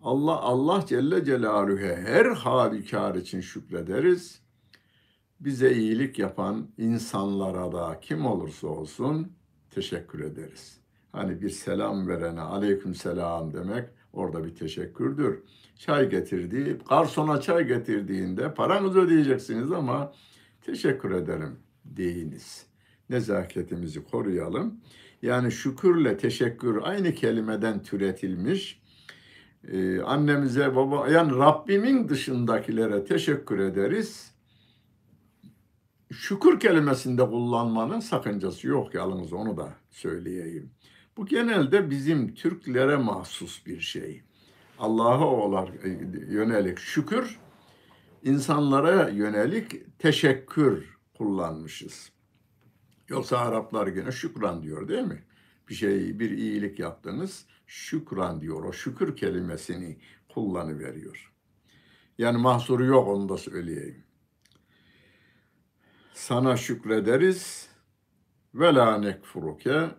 Allah 0.02 0.40
Allah 0.40 0.84
Celle 0.86 1.24
Celaluhu'ya 1.24 1.96
her 1.96 2.26
halükar 2.26 3.14
için 3.14 3.40
şükrederiz. 3.40 4.40
Bize 5.40 5.72
iyilik 5.72 6.18
yapan 6.18 6.68
insanlara 6.78 7.72
da 7.72 8.00
kim 8.00 8.26
olursa 8.26 8.66
olsun 8.66 9.32
teşekkür 9.70 10.20
ederiz. 10.20 10.80
Hani 11.12 11.42
bir 11.42 11.50
selam 11.50 12.08
verene 12.08 12.40
aleyküm 12.40 12.94
selam 12.94 13.52
demek 13.52 13.88
orada 14.12 14.44
bir 14.44 14.54
teşekkürdür. 14.54 15.42
Çay 15.76 16.10
getirdiği, 16.10 16.78
garsona 16.88 17.40
çay 17.40 17.66
getirdiğinde 17.66 18.54
paranızı 18.54 19.00
ödeyeceksiniz 19.00 19.72
ama 19.72 20.12
teşekkür 20.60 21.10
ederim 21.10 21.58
deyiniz. 21.84 22.66
Nezaketimizi 23.10 24.04
koruyalım. 24.04 24.80
Yani 25.22 25.52
şükürle 25.52 26.16
teşekkür 26.16 26.82
aynı 26.82 27.14
kelimeden 27.14 27.82
türetilmiş. 27.82 28.79
Ee, 29.68 30.00
annemize, 30.00 30.76
baba, 30.76 31.08
yani 31.08 31.36
Rabbimin 31.36 32.08
dışındakilere 32.08 33.04
teşekkür 33.04 33.58
ederiz. 33.58 34.34
Şükür 36.12 36.60
kelimesinde 36.60 37.26
kullanmanın 37.26 38.00
sakıncası 38.00 38.66
yok 38.66 38.94
yalnız 38.94 39.32
onu 39.32 39.56
da 39.56 39.74
söyleyeyim. 39.90 40.70
Bu 41.16 41.26
genelde 41.26 41.90
bizim 41.90 42.34
Türklere 42.34 42.96
mahsus 42.96 43.66
bir 43.66 43.80
şey. 43.80 44.22
Allah'a 44.78 45.26
olan 45.26 45.68
yönelik 46.28 46.78
şükür, 46.78 47.38
insanlara 48.22 49.08
yönelik 49.08 49.98
teşekkür 49.98 50.98
kullanmışız. 51.18 52.12
Yoksa 53.08 53.38
Araplar 53.38 53.86
gene 53.86 54.12
şükran 54.12 54.62
diyor 54.62 54.88
değil 54.88 55.04
mi? 55.04 55.22
Bir 55.70 55.74
şey, 55.74 56.18
bir 56.18 56.30
iyilik 56.30 56.78
yaptınız, 56.78 57.46
şükran 57.66 58.40
diyor. 58.40 58.64
O 58.64 58.72
şükür 58.72 59.16
kelimesini 59.16 59.98
kullanıveriyor. 60.28 61.32
Yani 62.18 62.38
mahsuru 62.38 62.84
yok 62.84 63.08
onu 63.08 63.28
da 63.28 63.38
söyleyeyim. 63.38 64.04
Sana 66.14 66.56
şükrederiz 66.56 67.68
ve 68.54 68.74
la 68.74 68.98
nekfuruke 68.98 69.90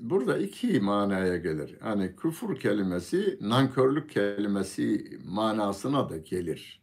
burada 0.00 0.38
iki 0.38 0.80
manaya 0.80 1.36
gelir. 1.36 1.76
Hani 1.80 2.16
küfür 2.16 2.60
kelimesi 2.60 3.38
nankörlük 3.40 4.10
kelimesi 4.10 5.18
manasına 5.24 6.08
da 6.10 6.16
gelir. 6.16 6.82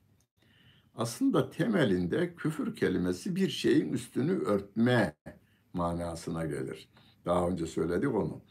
Aslında 0.96 1.50
temelinde 1.50 2.36
küfür 2.36 2.76
kelimesi 2.76 3.36
bir 3.36 3.50
şeyin 3.50 3.94
üstünü 3.94 4.32
örtme 4.32 5.16
manasına 5.74 6.46
gelir. 6.46 6.90
Daha 7.28 7.48
önce 7.48 7.66
söyledik 7.66 8.16
onu. 8.16 8.42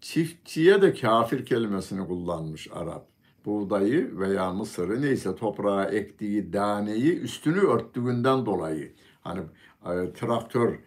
Çiftçiye 0.00 0.82
de 0.82 0.94
kafir 0.94 1.46
kelimesini 1.46 2.06
kullanmış 2.06 2.68
Arap. 2.72 3.06
Buğdayı 3.44 4.18
veya 4.18 4.52
mısırı 4.52 5.02
neyse 5.02 5.36
toprağa 5.36 5.84
ektiği 5.84 6.52
daneyi 6.52 7.18
üstünü 7.20 7.58
örttüğünden 7.58 8.46
dolayı. 8.46 8.94
Hani 9.20 9.40
e, 9.84 10.12
traktör 10.12 10.78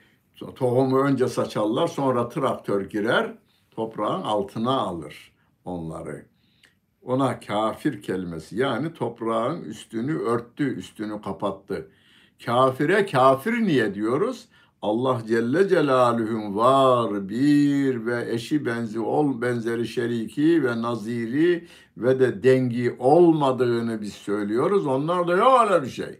Tohumu 0.55 0.99
önce 0.99 1.27
saçarlar 1.27 1.87
sonra 1.87 2.29
traktör 2.29 2.89
girer 2.89 3.37
toprağın 3.71 4.21
altına 4.21 4.77
alır 4.77 5.33
onları. 5.65 6.25
Ona 7.01 7.39
kafir 7.39 8.01
kelimesi 8.01 8.57
yani 8.57 8.93
toprağın 8.93 9.61
üstünü 9.61 10.17
örttü, 10.17 10.75
üstünü 10.75 11.21
kapattı. 11.21 11.91
Kafire 12.45 13.05
kafir 13.05 13.53
niye 13.53 13.95
diyoruz? 13.95 14.49
Allah 14.81 15.21
Celle 15.27 15.69
Celaluhu'nun 15.69 16.55
var, 16.55 17.29
bir 17.29 18.05
ve 18.05 18.33
eşi 18.33 18.65
benzi 18.65 18.99
ol 18.99 19.41
benzeri 19.41 19.87
şeriki 19.87 20.63
ve 20.63 20.81
naziri 20.81 21.67
ve 21.97 22.19
de 22.19 22.43
dengi 22.43 22.95
olmadığını 22.99 24.01
biz 24.01 24.13
söylüyoruz. 24.13 24.87
Onlar 24.87 25.27
da 25.27 25.37
yok 25.37 25.71
öyle 25.71 25.83
bir 25.83 25.89
şey. 25.89 26.19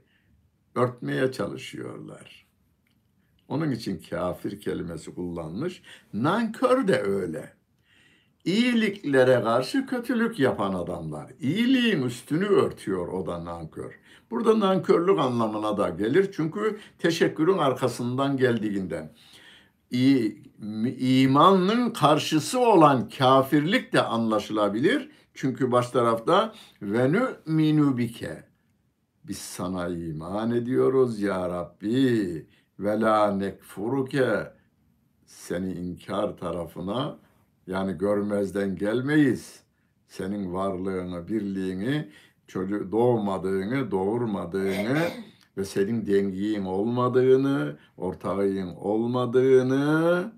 Örtmeye 0.76 1.32
çalışıyorlar. 1.32 2.48
Onun 3.48 3.72
için 3.72 4.02
kafir 4.10 4.62
kelimesi 4.62 5.16
kullanmış. 5.16 5.82
Nankör 6.14 6.88
de 6.88 7.02
öyle. 7.02 7.54
İyiliklere 8.46 9.42
karşı 9.42 9.86
kötülük 9.86 10.40
yapan 10.40 10.74
adamlar. 10.74 11.32
İyiliğin 11.40 12.02
üstünü 12.02 12.46
örtüyor 12.46 13.08
o 13.08 13.28
da 13.28 13.46
nankör. 13.46 14.00
Burada 14.32 14.60
nankörlük 14.60 15.20
anlamına 15.20 15.78
da 15.78 15.90
gelir. 15.90 16.32
Çünkü 16.36 16.80
teşekkürün 17.00 17.58
arkasından 17.58 18.38
geldiğinden. 18.38 19.14
İmanın 21.00 21.90
karşısı 21.90 22.60
olan 22.60 23.10
kafirlik 23.10 23.94
de 23.94 24.02
anlaşılabilir. 24.02 25.10
Çünkü 25.34 25.72
baş 25.72 25.90
tarafta 25.90 26.54
venü 26.82 27.28
minubike. 27.46 28.44
Biz 29.24 29.38
sana 29.38 29.88
iman 29.88 30.52
ediyoruz 30.52 31.22
ya 31.22 31.50
Rabbi 31.50 32.48
ve 32.80 33.00
la 33.00 33.32
nekfuruke 33.32 34.54
seni 35.26 35.74
inkar 35.74 36.38
tarafına 36.38 37.18
yani 37.68 37.98
görmezden 37.98 38.76
gelmeyiz. 38.76 39.60
Senin 40.08 40.54
varlığını, 40.54 41.28
birliğini, 41.28 42.10
çocuk 42.48 42.92
doğmadığını, 42.92 43.92
doğurmadığını 43.92 44.98
ve 45.58 45.66
senin 45.66 46.06
dengiyin 46.06 46.66
olmadığını, 46.66 47.78
ortağın 47.98 48.76
olmadığını 48.76 50.32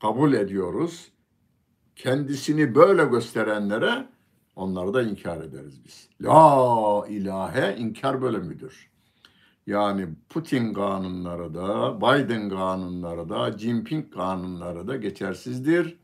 kabul 0.00 0.32
ediyoruz. 0.32 1.12
Kendisini 1.96 2.74
böyle 2.74 3.04
gösterenlere 3.04 4.08
onları 4.56 4.94
da 4.94 5.02
inkar 5.02 5.44
ederiz 5.44 5.84
biz. 5.84 6.08
La 6.20 7.06
ilahe 7.08 7.76
inkar 7.78 8.22
bölümüdür. 8.22 8.90
Yani 9.66 10.08
Putin 10.28 10.74
kanunları 10.74 11.54
da, 11.54 12.00
Biden 12.00 12.48
kanunları 12.48 13.28
da, 13.28 13.58
Jinping 13.58 14.14
kanunları 14.14 14.88
da 14.88 14.96
geçersizdir. 14.96 15.98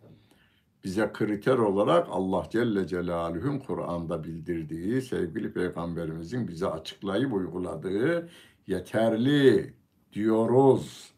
Bize 0.84 1.10
kriter 1.12 1.58
olarak 1.58 2.06
Allah 2.10 2.46
Celle 2.50 2.86
Celaluhu'nun 2.86 3.58
Kur'an'da 3.58 4.24
bildirdiği, 4.24 5.02
sevgili 5.02 5.52
peygamberimizin 5.52 6.48
bize 6.48 6.66
açıklayıp 6.66 7.32
uyguladığı 7.32 8.28
yeterli 8.66 9.74
diyoruz 10.12 11.12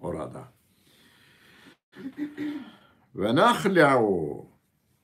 orada. 0.00 0.44
Ve 3.14 3.34
nahla'u 3.34 4.46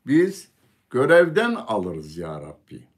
biz 0.07 0.53
görevden 0.91 1.55
alırız 1.55 2.17
ya 2.17 2.41
Rabbi 2.41 2.91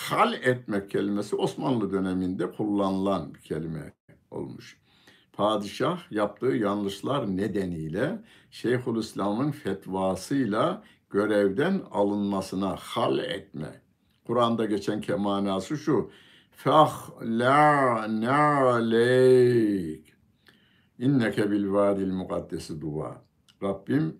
hal 0.00 0.32
etmek 0.32 0.90
kelimesi 0.90 1.36
Osmanlı 1.36 1.92
döneminde 1.92 2.50
kullanılan 2.52 3.34
bir 3.34 3.40
kelime 3.40 3.92
olmuş. 4.30 4.80
Padişah 5.40 6.12
yaptığı 6.12 6.46
yanlışlar 6.46 7.36
nedeniyle 7.36 8.22
Şeyhülislam'ın 8.50 9.50
fetvasıyla 9.50 10.82
görevden 11.10 11.82
alınmasına 11.90 12.76
hal 12.76 13.18
etme. 13.18 13.80
Kur'an'da 14.26 14.64
geçen 14.64 15.00
kemanası 15.00 15.76
şu. 15.76 16.10
Fahla 16.50 18.02
aleyk. 18.72 20.14
İnneke 20.98 21.50
bil 21.50 21.72
vadil 21.72 22.12
mukaddesi 22.12 22.80
dua. 22.80 23.22
Rabbim 23.62 24.16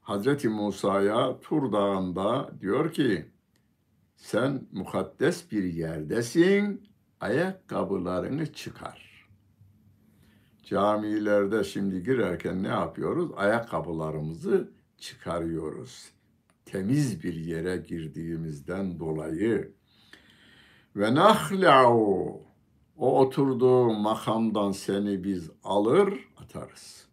Hazreti 0.00 0.48
Musa'ya 0.48 1.40
Tur 1.40 1.72
Dağı'nda 1.72 2.50
diyor 2.60 2.92
ki 2.92 3.30
sen 4.16 4.68
mukaddes 4.72 5.52
bir 5.52 5.64
yerdesin, 5.64 6.88
ayakkabılarını 7.20 8.52
çıkar. 8.52 9.09
Camilerde 10.70 11.64
şimdi 11.64 12.02
girerken 12.02 12.62
ne 12.62 12.68
yapıyoruz? 12.68 13.30
Ayakkabılarımızı 13.36 14.70
çıkarıyoruz. 14.98 16.10
Temiz 16.64 17.24
bir 17.24 17.34
yere 17.34 17.76
girdiğimizden 17.76 18.98
dolayı. 18.98 19.72
Ve 20.96 21.14
nahla'u 21.14 22.40
o 22.96 23.20
oturduğu 23.20 23.92
makamdan 23.92 24.72
seni 24.72 25.24
biz 25.24 25.50
alır 25.64 26.28
atarız. 26.36 27.06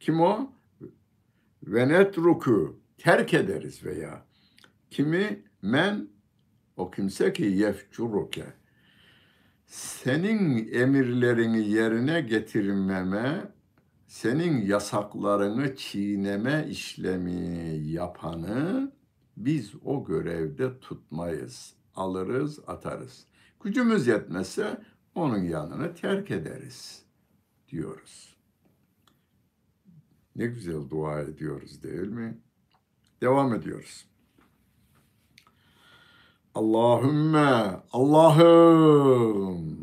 Kim 0.00 0.20
o? 0.20 0.52
Ve 1.62 1.88
netruku 1.88 2.80
terk 2.98 3.34
ederiz 3.34 3.84
veya 3.84 4.26
kimi 4.90 5.44
men 5.62 6.08
o 6.76 6.90
kimse 6.90 7.32
ki 7.32 7.44
yefcuruke 7.44 8.44
senin 9.72 10.72
emirlerini 10.72 11.68
yerine 11.68 12.20
getirmeme, 12.20 13.52
senin 14.06 14.66
yasaklarını 14.66 15.76
çiğneme 15.76 16.66
işlemi 16.70 17.76
yapanı 17.86 18.92
biz 19.36 19.72
o 19.84 20.04
görevde 20.04 20.80
tutmayız. 20.80 21.74
Alırız, 21.94 22.58
atarız. 22.66 23.26
Gücümüz 23.64 24.06
yetmezse 24.06 24.82
onun 25.14 25.42
yanına 25.42 25.94
terk 25.94 26.30
ederiz 26.30 27.02
diyoruz. 27.68 28.36
Ne 30.36 30.46
güzel 30.46 30.88
dua 30.90 31.20
ediyoruz 31.20 31.82
değil 31.82 32.08
mi? 32.08 32.38
Devam 33.20 33.54
ediyoruz. 33.54 34.11
Allahümme, 36.54 37.80
Allah'ım 37.92 39.78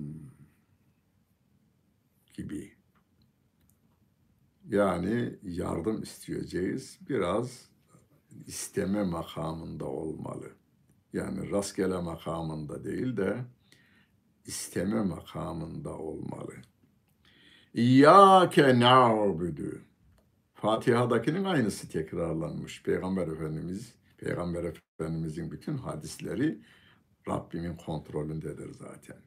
gibi. 2.34 2.74
Yani 4.70 5.40
yardım 5.44 6.04
isteyeceğiz. 6.04 7.00
Biraz 7.10 7.70
isteme 8.48 9.04
makamında 9.04 9.86
olmalı. 9.86 10.52
Yani 11.14 11.52
rastgele 11.52 12.02
makamında 12.02 12.84
değil 12.84 13.18
de 13.18 13.46
isteme 14.46 15.02
makamında 15.04 15.98
olmalı. 15.98 16.54
İyyâke 17.74 18.80
na'budu. 18.80 19.82
Fatiha'dakinin 20.54 21.44
aynısı 21.44 21.90
tekrarlanmış. 21.90 22.84
Peygamber 22.84 23.28
Efendimiz, 23.28 23.94
Peygamber 24.18 24.64
Efendimizin 25.00 25.52
bütün 25.52 25.78
hadisleri 25.78 26.62
Rabbimin 27.28 27.76
kontrolündedir 27.76 28.74
zaten. 28.74 29.18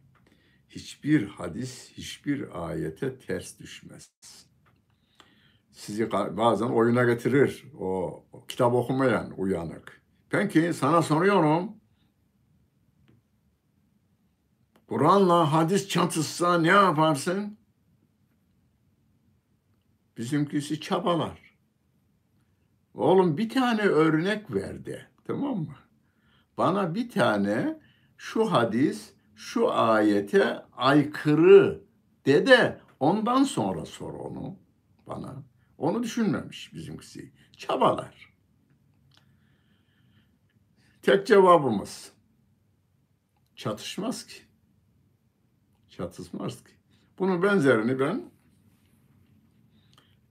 Hiçbir 0.68 1.26
hadis, 1.26 1.92
hiçbir 1.92 2.68
ayete 2.68 3.18
ters 3.18 3.58
düşmez. 3.58 4.10
Sizi 5.70 6.12
bazen 6.12 6.66
oyuna 6.66 7.04
getirir 7.04 7.64
o 7.78 8.24
kitap 8.48 8.74
okumayan 8.74 9.34
uyanık. 9.36 10.02
Peki 10.30 10.74
sana 10.74 11.02
soruyorum. 11.02 11.76
Kur'an'la 14.86 15.52
hadis 15.52 15.88
çatışsa 15.88 16.58
ne 16.58 16.68
yaparsın? 16.68 17.58
Bizimkisi 20.16 20.80
çabalar. 20.80 21.56
Oğlum 22.94 23.38
bir 23.38 23.48
tane 23.48 23.82
örnek 23.82 24.54
verdi. 24.54 25.11
Tamam 25.24 25.58
mı? 25.58 25.76
Bana 26.58 26.94
bir 26.94 27.10
tane 27.10 27.80
şu 28.16 28.52
hadis 28.52 29.12
şu 29.34 29.72
ayete 29.72 30.62
aykırı 30.72 31.84
de 32.26 32.46
de 32.46 32.80
ondan 33.00 33.44
sonra 33.44 33.86
sor 33.86 34.14
onu 34.14 34.56
bana. 35.06 35.42
Onu 35.78 36.02
düşünmemiş 36.02 36.74
bizimkisi. 36.74 37.32
Çabalar. 37.56 38.32
Tek 41.02 41.26
cevabımız 41.26 42.12
çatışmaz 43.56 44.26
ki. 44.26 44.42
Çatışmaz 45.88 46.64
ki. 46.64 46.72
Bunun 47.18 47.42
benzerini 47.42 48.00
ben 48.00 48.30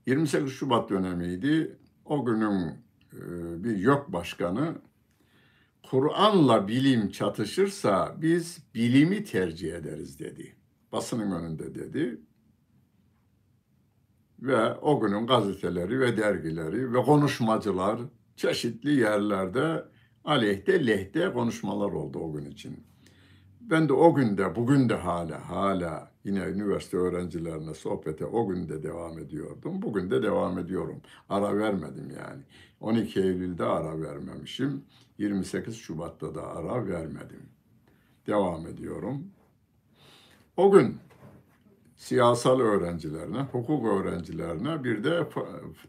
28 0.06 0.52
Şubat 0.52 0.90
dönemiydi. 0.90 1.78
O 2.04 2.24
günün 2.24 2.81
bir 3.64 3.76
yok 3.76 4.12
başkanı 4.12 4.74
Kur'an'la 5.90 6.68
bilim 6.68 7.10
çatışırsa 7.10 8.16
biz 8.22 8.58
bilimi 8.74 9.24
tercih 9.24 9.74
ederiz 9.74 10.18
dedi. 10.18 10.56
Basının 10.92 11.32
önünde 11.32 11.74
dedi. 11.74 12.20
Ve 14.40 14.74
o 14.74 15.00
günün 15.00 15.26
gazeteleri 15.26 16.00
ve 16.00 16.16
dergileri 16.16 16.92
ve 16.92 17.02
konuşmacılar 17.02 18.00
çeşitli 18.36 18.94
yerlerde 19.00 19.84
aleyhte 20.24 20.86
lehte 20.86 21.32
konuşmalar 21.32 21.92
oldu 21.92 22.18
o 22.18 22.32
gün 22.32 22.50
için. 22.50 22.91
Ben 23.70 23.88
de 23.88 23.92
o 23.92 24.14
günde, 24.14 24.56
bugün 24.56 24.88
de 24.88 24.94
hala, 24.94 25.50
hala 25.50 26.10
yine 26.24 26.38
üniversite 26.38 26.96
öğrencilerine 26.96 27.74
sohbete 27.74 28.26
o 28.26 28.48
gün 28.48 28.68
de 28.68 28.82
devam 28.82 29.18
ediyordum. 29.18 29.82
Bugün 29.82 30.10
de 30.10 30.22
devam 30.22 30.58
ediyorum. 30.58 31.00
Ara 31.28 31.58
vermedim 31.58 32.10
yani. 32.10 32.42
12 32.80 33.20
Eylül'de 33.20 33.64
ara 33.64 34.00
vermemişim. 34.00 34.84
28 35.18 35.76
Şubat'ta 35.76 36.34
da 36.34 36.46
ara 36.46 36.86
vermedim. 36.86 37.42
Devam 38.26 38.66
ediyorum. 38.66 39.24
O 40.56 40.70
gün 40.70 40.96
siyasal 41.96 42.60
öğrencilerine, 42.60 43.42
hukuk 43.42 43.86
öğrencilerine 43.86 44.84
bir 44.84 45.04
de 45.04 45.28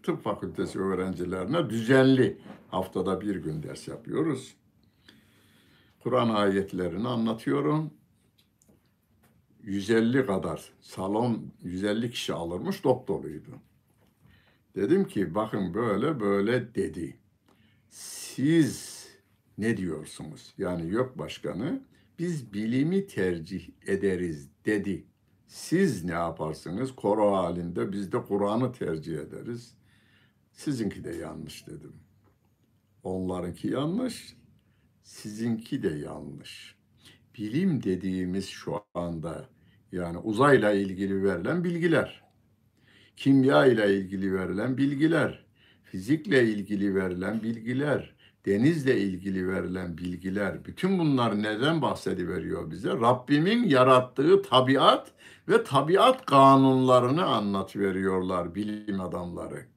tıp 0.03 0.23
fakültesi 0.23 0.79
öğrencilerine 0.79 1.69
düzenli 1.69 2.37
haftada 2.67 3.21
bir 3.21 3.35
gün 3.35 3.63
ders 3.63 3.87
yapıyoruz. 3.87 4.55
Kur'an 6.03 6.29
ayetlerini 6.29 7.07
anlatıyorum. 7.07 7.91
150 9.63 10.25
kadar 10.25 10.73
salon 10.81 11.51
150 11.63 12.11
kişi 12.11 12.33
alırmış 12.33 12.83
dop 12.83 13.07
doluydu. 13.07 13.51
Dedim 14.75 15.07
ki 15.07 15.35
bakın 15.35 15.73
böyle 15.73 16.19
böyle 16.19 16.75
dedi. 16.75 17.17
Siz 17.89 19.07
ne 19.57 19.77
diyorsunuz? 19.77 20.53
Yani 20.57 20.91
yok 20.91 21.17
başkanı 21.17 21.81
biz 22.19 22.53
bilimi 22.53 23.07
tercih 23.07 23.69
ederiz 23.87 24.49
dedi. 24.65 25.05
Siz 25.47 26.03
ne 26.03 26.11
yaparsınız? 26.11 26.95
Koro 26.95 27.35
halinde 27.35 27.91
biz 27.91 28.11
de 28.11 28.21
Kur'an'ı 28.21 28.71
tercih 28.71 29.19
ederiz. 29.19 29.75
Sizinki 30.51 31.03
de 31.03 31.15
yanlış 31.15 31.67
dedim. 31.67 31.93
Onlarınki 33.03 33.67
yanlış, 33.67 34.35
sizinki 35.03 35.83
de 35.83 35.89
yanlış. 35.89 36.75
Bilim 37.37 37.83
dediğimiz 37.83 38.49
şu 38.49 38.75
anda 38.93 39.49
yani 39.91 40.17
uzayla 40.17 40.71
ilgili 40.71 41.23
verilen 41.23 41.63
bilgiler, 41.63 42.23
kimya 43.17 43.65
ile 43.65 43.97
ilgili 43.97 44.33
verilen 44.33 44.77
bilgiler, 44.77 45.45
fizikle 45.83 46.43
ilgili 46.43 46.95
verilen 46.95 47.43
bilgiler, 47.43 48.15
denizle 48.45 48.99
ilgili 49.01 49.47
verilen 49.47 49.97
bilgiler, 49.97 50.65
bütün 50.65 50.99
bunlar 50.99 51.43
neden 51.43 51.81
bahsediveriyor 51.81 52.71
bize? 52.71 52.89
Rabbimin 52.89 53.63
yarattığı 53.63 54.41
tabiat 54.41 55.11
ve 55.49 55.63
tabiat 55.63 56.25
kanunlarını 56.25 57.25
anlat 57.25 57.75
veriyorlar 57.75 58.55
bilim 58.55 59.01
adamları. 59.01 59.72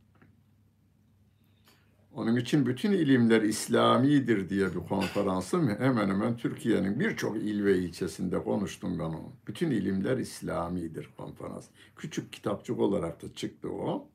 Onun 2.17 2.37
için 2.37 2.67
bütün 2.67 2.93
ilimler 2.93 3.43
İslamidir 3.43 4.49
diye 4.49 4.67
bir 4.75 4.89
konferansım 4.89 5.69
hemen 5.69 6.09
hemen 6.09 6.37
Türkiye'nin 6.37 7.01
birçok 7.01 7.37
il 7.37 7.65
ve 7.65 7.79
ilçesinde 7.79 8.43
konuştum 8.43 8.99
ben 8.99 9.05
onu. 9.05 9.33
Bütün 9.47 9.71
ilimler 9.71 10.19
İslamidir 10.19 11.09
konferans. 11.17 11.67
Küçük 11.97 12.33
kitapçık 12.33 12.81
olarak 12.81 13.23
da 13.23 13.35
çıktı 13.35 13.69
o. 13.69 14.09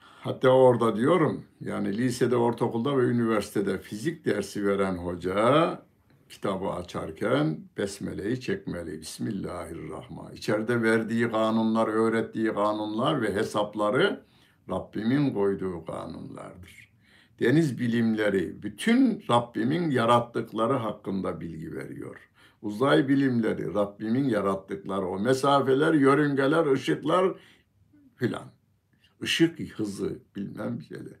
Hatta 0.00 0.48
orada 0.48 0.96
diyorum 0.96 1.44
yani 1.60 1.96
lisede, 1.98 2.36
ortaokulda 2.36 2.98
ve 2.98 3.02
üniversitede 3.02 3.78
fizik 3.78 4.24
dersi 4.24 4.66
veren 4.66 4.96
hoca 4.96 5.82
kitabı 6.28 6.68
açarken 6.68 7.60
besmeleyi 7.78 8.40
çekmeli. 8.40 9.00
Bismillahirrahmanirrahim. 9.00 10.36
İçeride 10.36 10.82
verdiği 10.82 11.30
kanunlar, 11.30 11.88
öğrettiği 11.88 12.54
kanunlar 12.54 13.22
ve 13.22 13.34
hesapları 13.34 14.31
Rabbimin 14.72 15.34
koyduğu 15.34 15.84
kanunlardır. 15.84 16.92
Deniz 17.40 17.78
bilimleri 17.78 18.62
bütün 18.62 19.24
Rabbimin 19.30 19.90
yarattıkları 19.90 20.72
hakkında 20.72 21.40
bilgi 21.40 21.74
veriyor. 21.74 22.16
Uzay 22.62 23.08
bilimleri 23.08 23.74
Rabbimin 23.74 24.28
yarattıkları 24.28 25.06
o 25.06 25.18
mesafeler, 25.18 25.94
yörüngeler, 25.94 26.66
ışıklar 26.66 27.34
filan. 28.16 28.44
Işık 29.22 29.78
hızı 29.78 30.18
bilmem 30.36 30.78
bir 30.78 30.84
şeyler. 30.84 31.14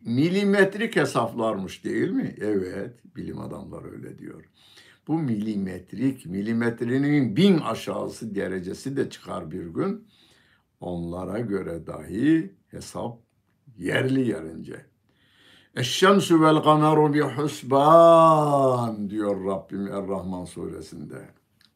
Milimetrik 0.00 0.96
hesaplarmış 0.96 1.84
değil 1.84 2.10
mi? 2.10 2.36
Evet, 2.40 3.16
bilim 3.16 3.40
adamları 3.40 3.92
öyle 3.92 4.18
diyor. 4.18 4.44
Bu 5.08 5.18
milimetrik, 5.18 6.26
milimetrenin 6.26 7.36
bin 7.36 7.58
aşağısı 7.58 8.34
derecesi 8.34 8.96
de 8.96 9.10
çıkar 9.10 9.50
bir 9.50 9.66
gün 9.66 10.06
onlara 10.80 11.40
göre 11.40 11.86
dahi 11.86 12.54
hesap 12.68 13.18
yerli 13.78 14.28
yerince. 14.28 14.86
Eşşemsü 15.76 16.40
vel 16.40 16.62
kameru 16.62 17.14
bi 17.14 17.20
husban 17.20 19.10
diyor 19.10 19.44
Rabbim 19.46 19.86
Er-Rahman 19.86 20.44
suresinde. 20.44 21.28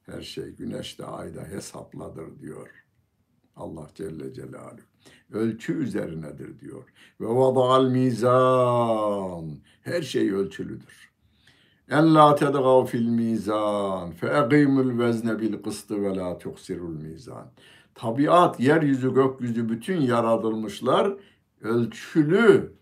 Her 0.07 0.23
şey 0.23 0.51
güneşte 0.51 1.05
ayda 1.05 1.45
hesapladır 1.45 2.41
diyor. 2.41 2.69
Allah 3.57 3.89
Celle 3.95 4.33
Celaluhu. 4.33 4.81
Ölçü 5.33 5.73
üzerinedir 5.73 6.61
diyor. 6.61 6.85
Ve 7.21 7.27
vada'al 7.27 7.85
mizan. 7.85 9.59
Her 9.83 10.03
şey 10.03 10.33
ölçülüdür. 10.33 11.11
En 11.89 12.15
la 12.15 12.35
tedgav 12.35 12.87
fil 12.87 13.09
mizan. 13.09 14.11
Fe 14.11 14.47
egimul 14.53 14.99
vezne 14.99 15.39
bil 15.39 15.63
kıstı 15.63 16.03
ve 16.03 16.17
la 16.17 16.39
tuksirul 16.39 16.95
mizan 16.95 17.51
tabiat, 18.01 18.61
yeryüzü, 18.61 19.15
gökyüzü 19.15 19.69
bütün 19.69 20.01
yaratılmışlar 20.01 21.13
ölçülü 21.61 22.73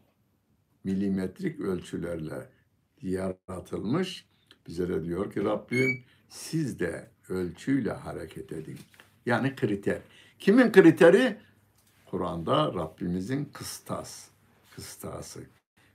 milimetrik 0.84 1.60
ölçülerle 1.60 2.48
yaratılmış. 3.02 4.26
Bize 4.66 4.88
de 4.88 5.04
diyor 5.04 5.32
ki 5.32 5.44
Rabbim 5.44 6.04
siz 6.28 6.80
de 6.80 7.10
ölçüyle 7.28 7.92
hareket 7.92 8.52
edin. 8.52 8.78
Yani 9.26 9.56
kriter. 9.56 9.98
Kimin 10.38 10.72
kriteri? 10.72 11.36
Kur'an'da 12.06 12.74
Rabbimizin 12.74 13.44
kıstas, 13.44 14.28
kıstası. 14.74 15.40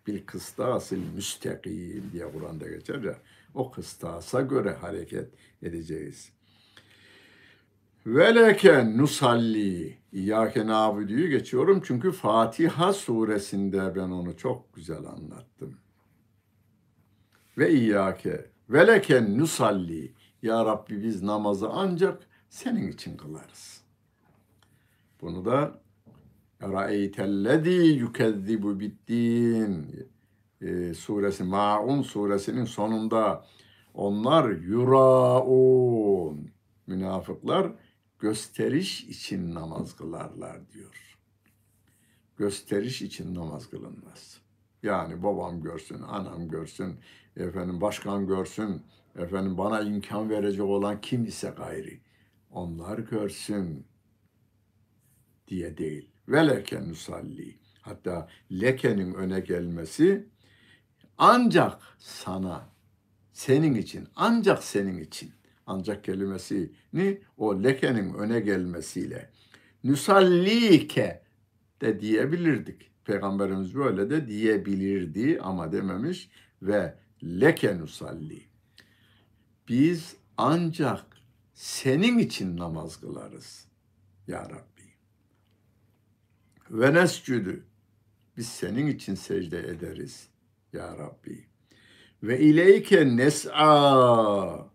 Bir 0.08 0.26
kıstasıl 0.26 0.98
müstakim 1.16 2.04
diye 2.14 2.32
Kur'an'da 2.32 2.68
geçer 2.68 3.02
ya. 3.04 3.18
O 3.54 3.72
kıstasa 3.72 4.42
göre 4.42 4.74
hareket 4.74 5.30
edeceğiz. 5.62 6.32
Veleke 8.06 8.98
nusalli 8.98 9.98
İyyâke 10.12 10.68
nâbüdü'yü 10.68 11.30
geçiyorum 11.30 11.82
çünkü 11.86 12.12
Fatiha 12.12 12.94
suresinde 12.94 13.96
ben 13.96 14.10
onu 14.10 14.38
çok 14.38 14.74
güzel 14.74 15.06
anlattım. 15.06 15.78
Ve 17.58 17.72
İyyâke 17.72 18.46
veleke 18.70 19.38
nusalli 19.38 20.14
Ya 20.42 20.66
Rabbi 20.66 21.04
biz 21.04 21.24
namazı 21.24 21.70
ancak 21.70 22.28
senin 22.50 22.92
için 22.92 23.18
kılarız. 23.18 23.84
Bunu 25.22 25.46
da 25.46 25.82
Ra'eytellezî 26.64 27.70
yükezzibu 27.70 28.80
biddin 28.80 30.10
e, 30.62 30.94
suresi 30.94 31.44
Maun 31.44 32.02
suresinin 32.02 32.66
sonunda 32.66 33.46
onlar 33.94 34.50
yuraun 34.50 36.50
münafıklar 36.88 37.72
gösteriş 38.24 39.04
için 39.04 39.56
namaz 39.56 39.96
kılarlar 39.96 40.72
diyor. 40.74 41.18
Gösteriş 42.38 43.02
için 43.02 43.36
namaz 43.36 43.70
kılınmaz. 43.70 44.42
Yani 44.84 45.24
babam 45.24 45.62
görsün, 45.62 46.02
anam 46.02 46.48
görsün, 46.48 47.00
efendim 47.38 47.82
başkan 47.82 48.28
görsün, 48.28 48.82
efendim 49.16 49.58
bana 49.58 49.82
imkan 49.82 50.30
verecek 50.30 50.62
olan 50.62 51.02
kim 51.02 51.26
ise 51.26 51.54
gayri. 51.58 52.02
Onlar 52.52 53.00
görsün 53.00 53.86
diye 55.48 55.78
değil. 55.78 56.10
Ve 56.28 56.48
leke 56.48 56.90
nusalli. 56.90 57.58
Hatta 57.82 58.30
lekenin 58.52 59.14
öne 59.14 59.40
gelmesi 59.40 60.28
ancak 61.18 61.82
sana, 61.98 62.70
senin 63.34 63.76
için, 63.76 64.08
ancak 64.16 64.64
senin 64.64 64.98
için 64.98 65.34
ancak 65.66 66.04
kelimesini 66.04 67.22
o 67.38 67.64
lekenin 67.64 68.14
öne 68.14 68.40
gelmesiyle 68.40 69.30
nüsallike 69.84 71.24
de 71.82 72.00
diyebilirdik. 72.00 72.92
Peygamberimiz 73.06 73.76
böyle 73.76 74.10
de 74.10 74.28
diyebilirdi 74.28 75.40
ama 75.42 75.72
dememiş 75.72 76.30
ve 76.62 76.96
leke 77.24 77.78
nusalli. 77.78 78.42
Biz 79.68 80.16
ancak 80.38 81.06
senin 81.54 82.18
için 82.18 82.58
namaz 82.58 83.00
kılarız 83.00 83.68
ya 84.28 84.50
Rabbi. 84.50 84.84
Ve 86.72 86.94
nescüdü. 86.94 87.66
Biz 88.38 88.48
senin 88.50 88.88
için 88.88 89.16
secde 89.16 89.60
ederiz 89.60 90.28
ya 90.74 90.98
Rabbi. 90.98 91.46
Ve 92.24 92.40
ileyke 92.40 93.18
nes'a 93.18 94.73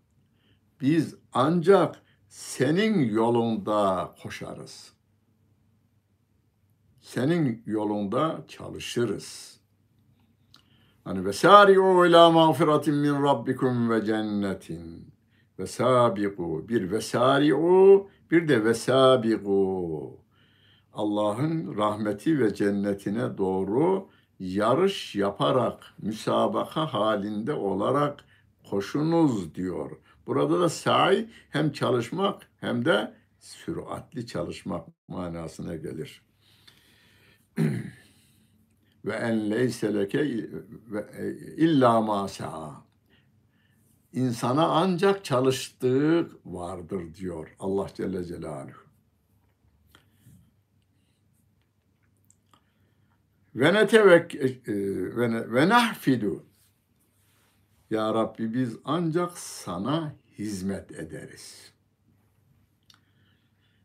biz 0.81 1.15
ancak 1.33 2.01
senin 2.29 3.09
yolunda 3.09 4.15
koşarız. 4.23 4.93
Senin 7.01 7.63
yolunda 7.65 8.43
çalışırız. 8.47 9.59
Hani 11.03 11.25
ve 11.25 11.33
sari'u 11.33 12.05
ila 12.05 12.29
mağfiratin 12.29 12.95
min 12.95 13.23
rabbikum 13.23 13.89
ve 13.89 14.05
cennetin 14.05 15.13
ve 15.59 15.67
sabiqu 15.67 16.69
bir 16.69 16.91
ve 16.91 17.01
sari'u 17.01 18.07
bir 18.31 18.47
de 18.47 18.65
ve 18.65 18.73
sabiqu 18.73 20.19
Allah'ın 20.93 21.77
rahmeti 21.77 22.39
ve 22.39 22.53
cennetine 22.53 23.37
doğru 23.37 24.07
yarış 24.39 25.15
yaparak 25.15 25.83
müsabaka 26.01 26.93
halinde 26.93 27.53
olarak 27.53 28.25
koşunuz 28.69 29.55
diyor. 29.55 29.91
Burada 30.29 30.59
da 30.59 30.69
sa'i 30.69 31.29
hem 31.49 31.71
çalışmak 31.71 32.49
hem 32.59 32.85
de 32.85 33.13
süratli 33.39 34.27
çalışmak 34.27 34.87
manasına 35.07 35.75
gelir. 35.75 36.21
ve 39.05 39.13
en 39.13 39.51
leyse 39.51 39.93
leke 39.93 40.25
illa 41.57 42.01
ma 42.01 42.27
sa'a. 42.27 42.85
İnsana 44.13 44.67
ancak 44.67 45.25
çalıştığı 45.25 46.29
vardır 46.45 47.15
diyor 47.15 47.55
Allah 47.59 47.87
Celle 47.93 48.23
Celaluhu. 48.23 48.83
Ve 53.55 53.73
netevek 53.73 54.35
ve 55.51 55.69
nahfidu 55.69 56.48
ya 57.89 58.13
Rabbi 58.13 58.53
biz 58.53 58.77
ancak 58.85 59.37
sana 59.37 60.15
hizmet 60.37 60.91
ederiz. 60.91 61.71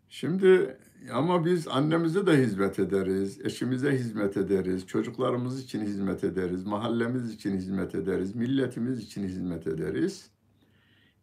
Şimdi 0.09 0.79
ama 1.13 1.45
biz 1.45 1.69
annemize 1.69 2.27
de 2.27 2.39
hizmet 2.39 2.79
ederiz, 2.79 3.41
eşimize 3.45 3.93
hizmet 3.93 4.37
ederiz, 4.37 4.87
çocuklarımız 4.87 5.65
için 5.65 5.81
hizmet 5.81 6.25
ederiz, 6.25 6.65
mahallemiz 6.65 7.35
için 7.35 7.57
hizmet 7.57 7.95
ederiz, 7.95 8.35
milletimiz 8.35 8.99
için 8.99 9.25
hizmet 9.25 9.67
ederiz. 9.67 10.31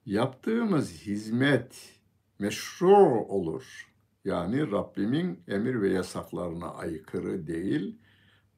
Yaptığımız 0.05 0.91
hizmet 0.91 1.99
meşru 2.39 3.25
olur. 3.25 3.87
Yani 4.25 4.71
Rabbimin 4.71 5.43
emir 5.47 5.81
ve 5.81 5.89
yasaklarına 5.89 6.73
aykırı 6.73 7.47
değil, 7.47 7.99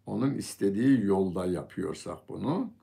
onun 0.05 0.33
istediği 0.33 1.05
yolda 1.05 1.45
yapıyorsak 1.45 2.29
bunu, 2.29 2.73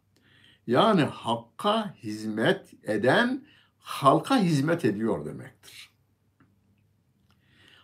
yani 0.70 1.02
hakka 1.02 1.94
hizmet 1.94 2.74
eden 2.84 3.44
halka 3.78 4.38
hizmet 4.38 4.84
ediyor 4.84 5.24
demektir. 5.24 5.90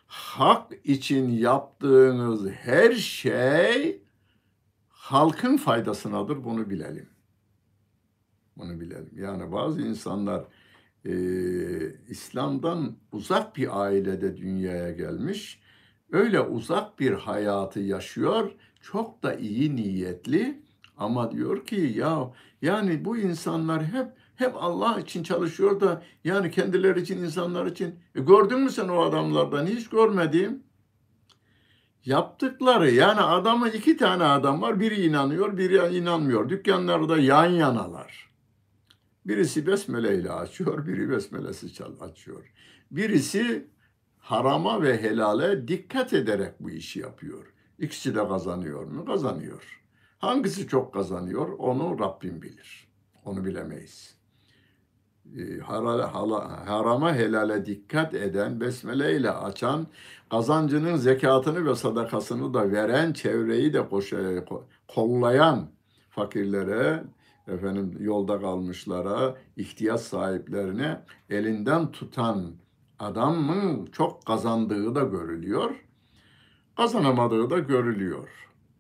Hak 0.07 0.73
için 0.85 1.29
yaptığınız 1.29 2.51
her 2.51 2.93
şey 2.93 4.03
halkın 4.89 5.57
faydasınadır 5.57 6.45
bunu 6.45 6.71
bilelim. 6.71 7.09
Bunu 8.57 8.81
bilelim. 8.81 9.11
Yani 9.15 9.53
bazı 9.53 9.83
insanlar 9.83 10.45
e, 11.05 11.15
İslam'dan 12.09 12.97
uzak 13.13 13.57
bir 13.57 13.81
ailede 13.83 14.37
dünyaya 14.37 14.91
gelmiş, 14.91 15.61
öyle 16.13 16.41
uzak 16.41 16.99
bir 16.99 17.13
hayatı 17.13 17.81
yaşıyor, 17.81 18.53
çok 18.81 19.23
da 19.23 19.35
iyi 19.35 19.77
niyetli 19.77 20.66
ama 20.97 21.33
diyor 21.33 21.67
ki 21.67 21.93
ya 21.97 22.33
yani 22.63 23.05
bu 23.05 23.17
insanlar 23.17 23.85
hep 23.85 24.07
hep 24.37 24.55
Allah 24.57 25.01
için 25.01 25.23
çalışıyor 25.23 25.81
da 25.81 26.03
yani 26.25 26.51
kendileri 26.51 27.01
için 27.01 27.19
insanlar 27.19 27.67
için. 27.67 27.95
E 28.15 28.21
gördün 28.21 28.61
mü 28.61 28.71
sen 28.71 28.89
o 28.89 29.03
adamlardan? 29.03 29.67
Hiç 29.67 29.89
görmedim. 29.89 30.63
Yaptıkları 32.05 32.91
yani 32.91 33.21
adamı 33.21 33.69
iki 33.69 33.97
tane 33.97 34.25
adam 34.25 34.63
var. 34.63 34.81
Biri 34.81 35.07
inanıyor, 35.07 35.57
biri 35.57 35.97
inanmıyor. 35.97 36.49
Dükkanlarda 36.49 37.19
yan 37.19 37.47
yanalar. 37.47 38.31
Birisi 39.27 39.67
besmele 39.67 40.19
ile 40.19 40.31
açıyor, 40.31 40.87
biri 40.87 41.11
besmelesi 41.11 41.85
açıyor. 42.01 42.53
Birisi 42.91 43.67
harama 44.19 44.83
ve 44.83 45.03
helale 45.03 45.69
dikkat 45.69 46.13
ederek 46.13 46.53
bu 46.61 46.71
işi 46.71 47.01
yapıyor. 47.01 47.53
İkisi 47.79 48.15
de 48.15 48.29
kazanıyor 48.29 48.85
mu? 48.85 49.05
Kazanıyor. 49.05 49.86
Hangisi 50.27 50.69
çok 50.69 50.95
kazanıyor 50.95 51.49
onu 51.59 51.99
Rabbim 52.01 52.43
bilir. 52.43 52.89
Onu 53.25 53.45
bilemeyiz. 53.45 54.17
Ee, 55.39 55.59
harama 56.67 57.15
helale 57.15 57.67
dikkat 57.67 58.15
eden, 58.15 58.61
besmele 58.61 59.17
ile 59.17 59.31
açan, 59.31 59.87
kazancının 60.31 60.97
zekatını 60.97 61.67
ve 61.67 61.75
sadakasını 61.75 62.55
da 62.55 62.73
veren, 62.73 63.13
çevreyi 63.13 63.73
de 63.73 63.89
koşa, 63.89 64.45
kollayan 64.89 65.69
fakirlere, 66.11 67.05
efendim 67.49 67.97
yolda 68.01 68.41
kalmışlara, 68.41 69.37
ihtiyaç 69.57 70.01
sahiplerine 70.01 71.03
elinden 71.31 71.93
tutan 71.93 72.53
adamın 72.99 73.87
çok 73.87 74.27
kazandığı 74.27 74.95
da 74.95 75.03
görülüyor. 75.03 75.85
Kazanamadığı 76.77 77.51
da 77.51 77.59
görülüyor. 77.59 78.29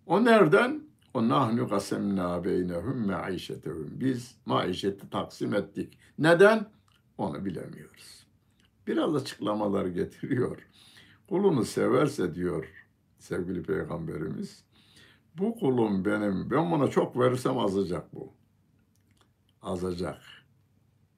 O 0.07 0.24
nereden? 0.24 0.86
O 1.16 1.28
nahnu 1.28 1.68
kasemna 1.68 2.44
beynehum 2.44 3.06
maişetehum. 3.06 3.88
Biz 3.90 4.36
maişeti 4.46 5.10
taksim 5.10 5.54
ettik. 5.54 5.98
Neden? 6.18 6.66
Onu 7.18 7.44
bilemiyoruz. 7.44 8.26
Biraz 8.86 9.14
açıklamalar 9.14 9.86
getiriyor. 9.86 10.68
Kulunu 11.28 11.64
severse 11.64 12.34
diyor 12.34 12.68
sevgili 13.18 13.62
peygamberimiz. 13.62 14.64
Bu 15.38 15.54
kulum 15.54 16.04
benim, 16.04 16.50
ben 16.50 16.70
buna 16.70 16.88
çok 16.88 17.18
verirsem 17.18 17.58
azacak 17.58 18.14
bu. 18.14 18.32
Azacak. 19.62 20.20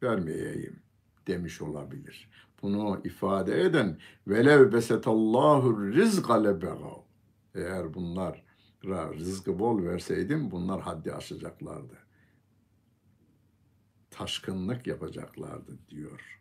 Vermeyeyim 0.03 0.81
demiş 1.27 1.63
olabilir. 1.63 2.31
Bunu 2.63 3.01
ifade 3.05 3.63
eden 3.63 3.99
velev 4.27 4.73
besetallahu 4.73 5.93
rizqa 5.93 6.43
lebegav. 6.43 7.03
Eğer 7.55 7.95
bunlar 7.95 8.48
rızkı 8.89 9.59
bol 9.59 9.83
verseydim 9.83 10.51
bunlar 10.51 10.81
haddi 10.81 11.13
aşacaklardı. 11.13 11.99
Taşkınlık 14.11 14.87
yapacaklardı 14.87 15.79
diyor. 15.89 16.41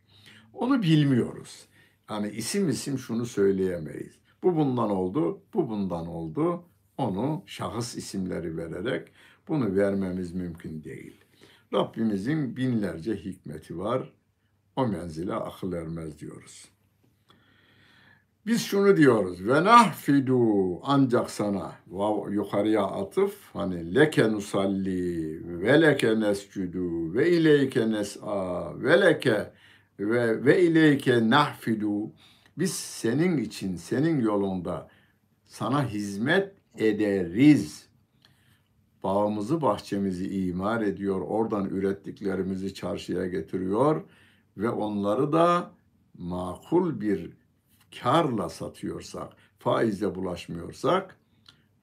Onu 0.53 0.81
bilmiyoruz. 0.81 1.67
Yani 2.09 2.29
isim 2.29 2.69
isim 2.69 2.99
şunu 2.99 3.25
söyleyemeyiz. 3.25 4.19
Bu 4.43 4.55
bundan 4.55 4.89
oldu, 4.89 5.41
bu 5.53 5.69
bundan 5.69 6.07
oldu. 6.07 6.63
Onu 6.97 7.43
şahıs 7.45 7.95
isimleri 7.95 8.57
vererek 8.57 9.11
bunu 9.47 9.75
vermemiz 9.75 10.33
mümkün 10.33 10.83
değil. 10.83 11.25
Rabbimizin 11.73 12.57
binlerce 12.57 13.15
hikmeti 13.15 13.77
var. 13.77 14.13
O 14.75 14.87
menzile 14.87 15.33
akıl 15.33 15.73
ermez 15.73 16.19
diyoruz. 16.19 16.76
Biz 18.47 18.61
şunu 18.61 18.97
diyoruz. 18.97 19.47
Ve 19.47 19.63
nahfidu 19.63 20.79
ancak 20.83 21.29
sana 21.31 21.75
vav 21.87 22.31
yukarıya 22.31 22.83
atıf 22.83 23.35
hani 23.53 23.95
leke 23.95 24.31
nusalli 24.31 25.41
ve 25.61 25.81
leke 25.81 26.19
nescudu 26.19 27.13
ve 27.13 27.31
ileyke 27.31 27.91
nes'a 27.91 28.73
ve 28.83 29.01
leke 29.01 29.51
ve 29.99 30.45
ve 30.45 30.61
ileyke 30.63 31.29
nahfidu 31.29 32.11
biz 32.57 32.73
senin 32.73 33.37
için 33.37 33.75
senin 33.75 34.19
yolunda 34.19 34.89
sana 35.45 35.87
hizmet 35.87 36.53
ederiz. 36.77 37.87
Bağımızı 39.03 39.61
bahçemizi 39.61 40.47
imar 40.47 40.81
ediyor. 40.81 41.21
Oradan 41.21 41.65
ürettiklerimizi 41.65 42.73
çarşıya 42.73 43.27
getiriyor 43.27 44.03
ve 44.57 44.69
onları 44.69 45.33
da 45.33 45.71
makul 46.17 47.01
bir 47.01 47.46
karla 48.01 48.49
satıyorsak, 48.49 49.33
faizle 49.59 50.15
bulaşmıyorsak 50.15 51.17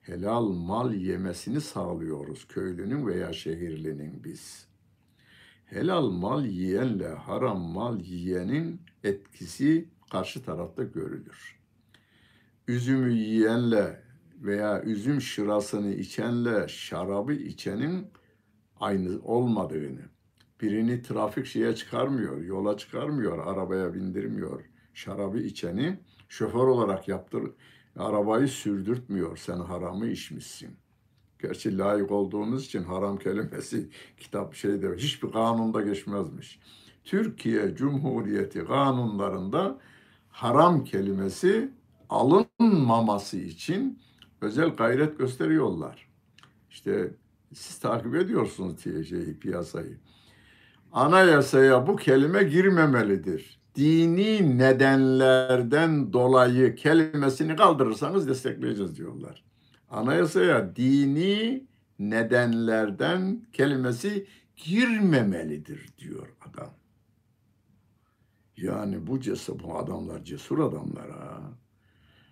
helal 0.01 0.47
mal 0.47 0.93
yemesini 0.93 1.61
sağlıyoruz 1.61 2.47
köylünün 2.47 3.07
veya 3.07 3.33
şehirlinin 3.33 4.23
biz. 4.23 4.67
Helal 5.65 6.09
mal 6.09 6.45
yiyenle 6.45 7.07
haram 7.07 7.59
mal 7.59 7.99
yiyenin 7.99 8.81
etkisi 9.03 9.89
karşı 10.11 10.43
tarafta 10.43 10.83
görülür. 10.83 11.59
Üzümü 12.67 13.13
yiyenle 13.13 14.01
veya 14.37 14.81
üzüm 14.81 15.21
şırasını 15.21 15.93
içenle 15.93 16.67
şarabı 16.67 17.33
içenin 17.33 18.07
aynı 18.79 19.21
olmadığını, 19.23 20.01
birini 20.61 21.01
trafik 21.01 21.45
şeye 21.45 21.75
çıkarmıyor, 21.75 22.41
yola 22.43 22.77
çıkarmıyor, 22.77 23.47
arabaya 23.47 23.93
bindirmiyor. 23.93 24.74
Şarabı 24.95 25.37
içeni 25.37 25.99
şoför 26.29 26.67
olarak 26.67 27.07
yaptır, 27.07 27.43
arabayı 27.95 28.47
sürdürtmüyor. 28.47 29.37
Sen 29.37 29.57
haramı 29.57 30.07
içmişsin. 30.07 30.77
Gerçi 31.41 31.77
layık 31.77 32.11
olduğunuz 32.11 32.65
için 32.65 32.83
haram 32.83 33.17
kelimesi 33.17 33.89
kitap 34.17 34.55
şeyde 34.55 34.95
hiçbir 34.97 35.31
kanunda 35.31 35.81
geçmezmiş. 35.81 36.59
Türkiye 37.03 37.75
Cumhuriyeti 37.75 38.65
kanunlarında 38.65 39.79
haram 40.29 40.83
kelimesi 40.83 41.71
alınmaması 42.09 43.37
için 43.37 43.99
özel 44.41 44.69
gayret 44.69 45.17
gösteriyorlar. 45.17 46.09
İşte 46.69 47.13
siz 47.53 47.79
takip 47.79 48.15
ediyorsunuz 48.15 48.83
şeyi, 48.83 49.39
piyasayı. 49.39 49.97
Anayasaya 50.91 51.87
bu 51.87 51.95
kelime 51.95 52.43
girmemelidir. 52.43 53.64
Dini 53.75 54.57
nedenlerden 54.57 56.13
dolayı 56.13 56.75
kelimesini 56.75 57.55
kaldırırsanız 57.55 58.27
destekleyeceğiz 58.27 58.97
diyorlar. 58.97 59.43
Anayasaya 59.89 60.75
dini 60.75 61.67
nedenlerden 61.99 63.45
kelimesi 63.53 64.27
girmemelidir 64.57 65.87
diyor 65.97 66.27
adam. 66.49 66.73
Yani 68.57 69.07
bu 69.07 69.19
cesur, 69.19 69.59
bu 69.59 69.77
adamlar 69.77 70.23
cesur 70.23 70.59
adamlar 70.59 71.11
ha. 71.11 71.41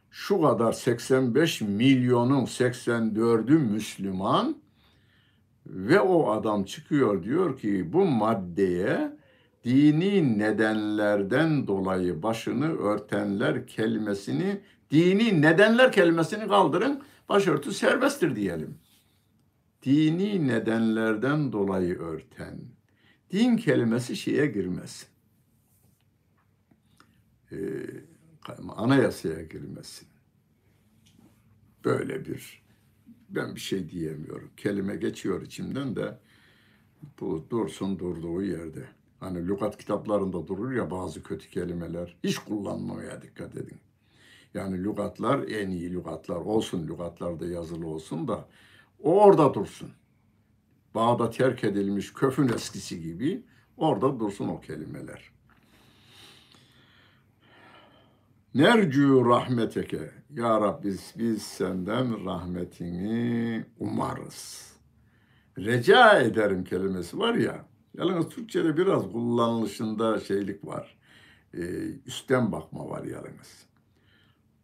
Şu 0.10 0.42
kadar 0.42 0.74
85 0.74 1.62
milyonun 1.62 2.46
84'ü 2.46 3.58
Müslüman 3.58 4.58
ve 5.66 6.00
o 6.00 6.32
adam 6.32 6.64
çıkıyor 6.64 7.24
diyor 7.24 7.58
ki 7.58 7.94
bu 7.94 8.06
maddeye 8.06 9.13
dini 9.64 10.40
nedenlerden 10.40 11.68
dolayı 11.68 12.24
başını 12.24 12.78
örtenler 12.78 13.68
kelimesini 13.68 14.62
dini 14.92 15.42
nedenler 15.42 15.92
kelimesini 15.92 16.48
kaldırın 16.48 17.04
başörtü 17.30 17.72
serbesttir 17.72 18.36
diyelim. 18.36 18.78
Dini 19.84 20.48
nedenlerden 20.48 21.52
dolayı 21.52 22.00
örten. 22.00 22.60
Din 23.32 23.58
kelimesi 23.58 24.16
şeye 24.16 24.46
girmez. 24.46 25.08
Ee, 27.52 27.58
anayasaya 28.76 29.42
girmesin. 29.42 30.08
Böyle 31.86 32.26
bir 32.26 32.64
ben 33.30 33.56
bir 33.56 33.60
şey 33.60 33.90
diyemiyorum. 33.90 34.52
Kelime 34.58 34.96
geçiyor 34.96 35.42
içimden 35.42 35.96
de 35.96 36.20
bu 37.20 37.48
dursun 37.50 38.00
durduğu 38.00 38.44
yerde. 38.44 38.88
Hani 39.24 39.48
lügat 39.48 39.78
kitaplarında 39.78 40.48
durur 40.48 40.72
ya 40.72 40.92
bazı 40.92 41.24
kötü 41.24 41.50
kelimeler. 41.50 42.16
Hiç 42.24 42.38
kullanmamaya 42.38 43.22
dikkat 43.22 43.56
edin. 43.56 43.78
Yani 44.54 44.84
lügatlar 44.84 45.48
en 45.48 45.70
iyi 45.70 45.94
lügatlar 45.94 46.36
olsun, 46.36 46.88
lügatlarda 46.88 47.46
yazılı 47.46 47.88
olsun 47.88 48.28
da 48.28 48.46
o 49.04 49.22
orada 49.24 49.54
dursun. 49.54 49.90
Bağda 50.96 51.30
terk 51.30 51.64
edilmiş 51.64 52.14
köfün 52.14 52.48
eskisi 52.48 53.02
gibi 53.02 53.44
orada 53.78 54.20
dursun 54.20 54.48
o 54.48 54.62
kelimeler. 54.62 55.32
Nercu 58.56 59.26
rahmeteke. 59.30 60.12
Ya 60.34 60.62
Rabbi 60.62 60.88
biz, 60.88 61.14
biz 61.18 61.42
senden 61.42 62.26
rahmetini 62.26 63.66
umarız. 63.80 64.74
Reca 65.58 66.20
ederim 66.20 66.64
kelimesi 66.64 67.20
var 67.20 67.34
ya. 67.34 67.73
Yalnız 67.98 68.30
Türkçe'de 68.30 68.78
biraz 68.78 69.12
kullanılışında 69.12 70.20
şeylik 70.20 70.66
var. 70.66 70.98
Ee, 71.54 71.62
üstten 72.06 72.52
bakma 72.52 72.90
var 72.90 73.04
yalnız. 73.04 73.66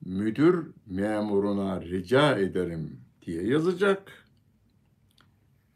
Müdür 0.05 0.71
memuruna 0.85 1.81
rica 1.81 2.37
ederim 2.37 3.01
diye 3.25 3.43
yazacak. 3.43 4.25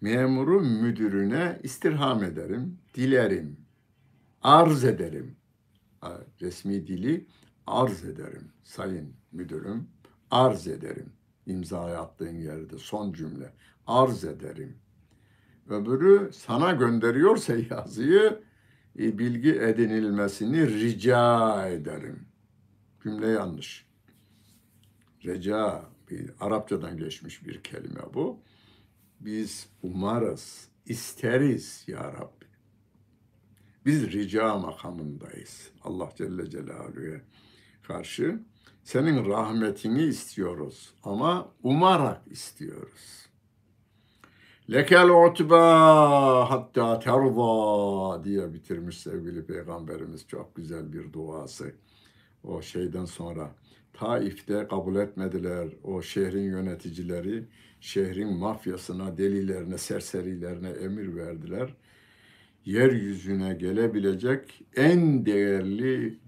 Memuru 0.02 0.62
müdürüne 0.62 1.60
istirham 1.64 2.24
ederim, 2.24 2.78
dilerim, 2.94 3.58
arz 4.42 4.84
ederim. 4.84 5.36
Resmi 6.42 6.88
dili 6.88 7.28
arz 7.68 8.04
ederim 8.04 8.52
sayın 8.64 9.14
müdürüm, 9.32 9.88
arz 10.32 10.68
ederim. 10.68 11.14
İmzayı 11.46 12.00
attığın 12.00 12.36
yerde 12.36 12.78
son 12.78 13.14
cümle 13.14 13.54
arz 13.88 14.24
ederim. 14.24 14.78
Öbürü 15.70 16.30
sana 16.34 16.72
gönderiyorsa 16.72 17.54
yazıyı 17.70 18.44
e, 19.00 19.18
bilgi 19.20 19.52
edinilmesini 19.52 20.68
rica 20.68 21.68
ederim. 21.68 22.26
Cümle 23.04 23.28
yanlış. 23.28 23.86
Rica 25.26 25.86
bir 26.10 26.32
Arapçadan 26.40 26.98
geçmiş 26.98 27.46
bir 27.46 27.64
kelime 27.64 28.02
bu. 28.14 28.40
Biz 29.20 29.68
umarız, 29.84 30.68
isteriz 30.86 31.84
ya 31.88 32.14
Rabbi. 32.14 32.46
Biz 33.86 34.12
rica 34.12 34.58
makamındayız. 34.58 35.72
Allah 35.84 36.10
Celle 36.18 36.50
Celaluhu'ya 36.50 37.22
karşı 37.84 38.40
senin 38.84 39.26
rahmetini 39.26 40.04
istiyoruz 40.04 40.94
ama 41.04 41.52
umarak 41.64 42.22
istiyoruz. 42.28 43.23
Lekel 44.72 45.10
utba 45.10 46.50
hatta 46.50 47.00
terza 47.00 48.24
diye 48.24 48.54
bitirmiş 48.54 48.98
sevgili 48.98 49.46
peygamberimiz. 49.46 50.28
Çok 50.28 50.56
güzel 50.56 50.94
bir 50.94 51.14
duası. 51.14 51.72
O 52.44 52.62
şeyden 52.62 53.06
sonra 53.06 53.52
Taif'te 53.94 54.68
kabul 54.68 54.96
etmediler 54.96 55.68
o 55.84 56.02
şehrin 56.02 56.44
yöneticileri. 56.44 57.44
Şehrin 57.82 58.38
mafyasına, 58.38 59.18
delilerine, 59.18 59.78
serserilerine 59.78 60.70
emir 60.70 61.16
verdiler. 61.16 61.74
Yeryüzüne 62.66 63.54
gelebilecek 63.54 64.62
en 64.76 65.26
değerli 65.26 66.20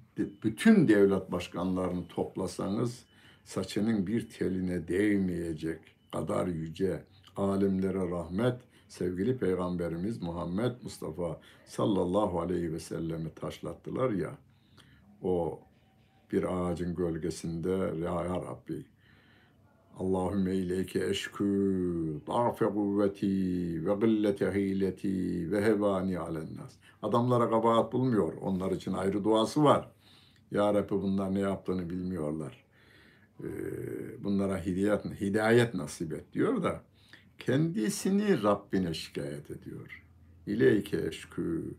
bütün 0.43 0.87
devlet 0.87 1.31
başkanlarını 1.31 2.07
toplasanız 2.07 3.05
saçının 3.43 4.07
bir 4.07 4.29
teline 4.29 4.87
değmeyecek 4.87 5.79
kadar 6.11 6.47
yüce, 6.47 7.03
alimlere 7.35 8.09
rahmet, 8.09 8.61
sevgili 8.87 9.37
Peygamberimiz 9.37 10.21
Muhammed 10.21 10.71
Mustafa 10.83 11.39
sallallahu 11.65 12.39
aleyhi 12.39 12.73
ve 12.73 12.79
sellemi 12.79 13.29
taşlattılar 13.29 14.09
ya, 14.09 14.31
o 15.21 15.59
bir 16.31 16.43
ağacın 16.43 16.95
gölgesinde 16.95 18.05
ya 18.05 18.25
Rabbi 18.25 18.85
Allahümme 19.99 20.55
ileyke 20.55 21.09
eşkü 21.09 22.21
da'fe 22.27 22.65
kuvveti 22.65 23.27
ve 23.85 23.95
gillete 23.95 24.53
hileti 24.53 25.51
ve 25.51 25.65
hevani 25.65 26.19
alennas. 26.19 26.73
Adamlara 27.01 27.49
kabahat 27.49 27.93
bulmuyor. 27.93 28.33
Onlar 28.41 28.71
için 28.71 28.93
ayrı 28.93 29.23
duası 29.23 29.63
var. 29.63 29.91
Ya 30.51 30.73
Rabbi 30.73 30.91
bunlar 30.91 31.33
ne 31.33 31.39
yaptığını 31.39 31.89
bilmiyorlar. 31.89 32.65
Ee, 33.43 33.47
bunlara 34.23 34.65
hidayet, 34.65 35.05
hidayet 35.05 35.73
nasip 35.73 36.13
et 36.13 36.33
diyor 36.33 36.63
da 36.63 36.81
kendisini 37.39 38.43
Rabbine 38.43 38.93
şikayet 38.93 39.51
ediyor. 39.51 40.03
İleyke 40.47 41.07
eşkü 41.07 41.75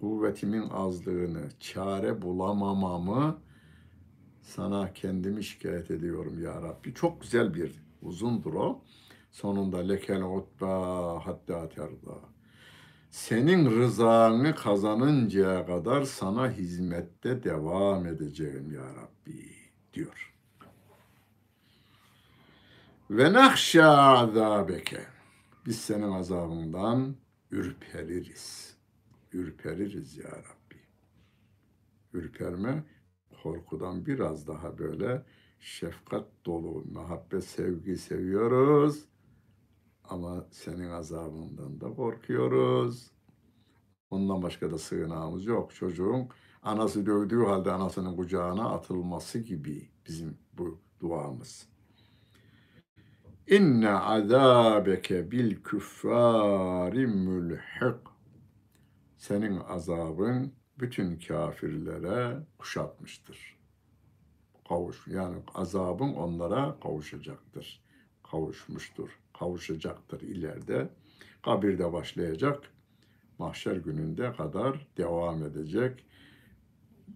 kuvvetimin 0.00 0.68
azlığını, 0.70 1.48
çare 1.60 2.22
bulamamamı 2.22 3.38
sana 4.42 4.92
kendimi 4.92 5.44
şikayet 5.44 5.90
ediyorum 5.90 6.42
ya 6.42 6.62
Rabbi. 6.62 6.94
Çok 6.94 7.22
güzel 7.22 7.54
bir 7.54 7.82
uzundur 8.02 8.54
o. 8.54 8.82
Sonunda 9.30 9.78
lekel 9.78 10.22
utba 10.22 11.26
hatta 11.26 11.68
terda. 11.68 12.18
Senin 13.10 13.70
rızanı 13.70 14.54
kazanıncaya 14.54 15.66
kadar 15.66 16.02
sana 16.02 16.50
hizmette 16.50 17.42
devam 17.42 18.06
edeceğim 18.06 18.72
ya 18.72 18.94
Rabbi 18.94 19.50
diyor. 19.94 20.33
Ve 23.16 23.32
nahşa 23.32 23.88
azabeke. 23.92 25.00
Biz 25.66 25.80
senin 25.80 26.12
azabından 26.12 27.16
ürpeririz. 27.50 28.76
Ürpeririz 29.32 30.16
ya 30.16 30.30
Rabbi. 30.30 30.80
Ürperme 32.12 32.84
korkudan 33.42 34.06
biraz 34.06 34.46
daha 34.46 34.78
böyle 34.78 35.26
şefkat 35.60 36.26
dolu, 36.46 36.84
muhabbet, 36.92 37.44
sevgi 37.44 37.96
seviyoruz. 37.96 39.04
Ama 40.04 40.46
senin 40.50 40.90
azabından 40.90 41.80
da 41.80 41.94
korkuyoruz. 41.94 43.10
Ondan 44.10 44.42
başka 44.42 44.70
da 44.70 44.78
sığınağımız 44.78 45.46
yok. 45.46 45.74
Çocuğun 45.74 46.28
anası 46.62 47.06
dövdüğü 47.06 47.44
halde 47.44 47.72
anasının 47.72 48.16
kucağına 48.16 48.70
atılması 48.70 49.38
gibi 49.38 49.90
bizim 50.06 50.38
bu 50.52 50.80
duamız. 51.00 51.73
İnne 53.48 53.90
azabeke 53.90 55.30
bil 55.30 55.62
küffari 55.62 57.06
mülhik. 57.06 57.96
Senin 59.16 59.60
azabın 59.60 60.52
bütün 60.78 61.18
kafirlere 61.18 62.36
kuşatmıştır. 62.58 63.56
Kavuş 64.68 65.06
yani 65.06 65.36
azabın 65.54 66.14
onlara 66.14 66.76
kavuşacaktır. 66.82 67.82
Kavuşmuştur. 68.30 69.18
Kavuşacaktır 69.38 70.20
ileride. 70.20 70.88
Kabirde 71.42 71.92
başlayacak. 71.92 72.62
Mahşer 73.38 73.76
gününde 73.76 74.32
kadar 74.32 74.86
devam 74.96 75.42
edecek. 75.42 76.04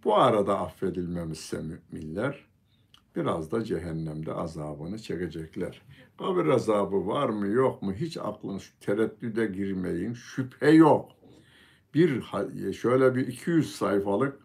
Bu 0.04 0.16
arada 0.16 0.58
affedilmemişse 0.60 1.62
müminler 1.62 2.48
biraz 3.18 3.52
da 3.52 3.64
cehennemde 3.64 4.32
azabını 4.32 4.98
çekecekler. 4.98 5.82
Kabir 6.18 6.46
azabı 6.46 7.06
var 7.06 7.28
mı 7.28 7.46
yok 7.46 7.82
mu 7.82 7.92
hiç 7.92 8.16
aklınız 8.16 8.72
tereddüde 8.80 9.46
girmeyin. 9.46 10.12
Şüphe 10.12 10.70
yok 10.70 11.18
bir 11.94 12.22
şöyle 12.72 13.14
bir 13.14 13.26
200 13.26 13.76
sayfalık 13.76 14.40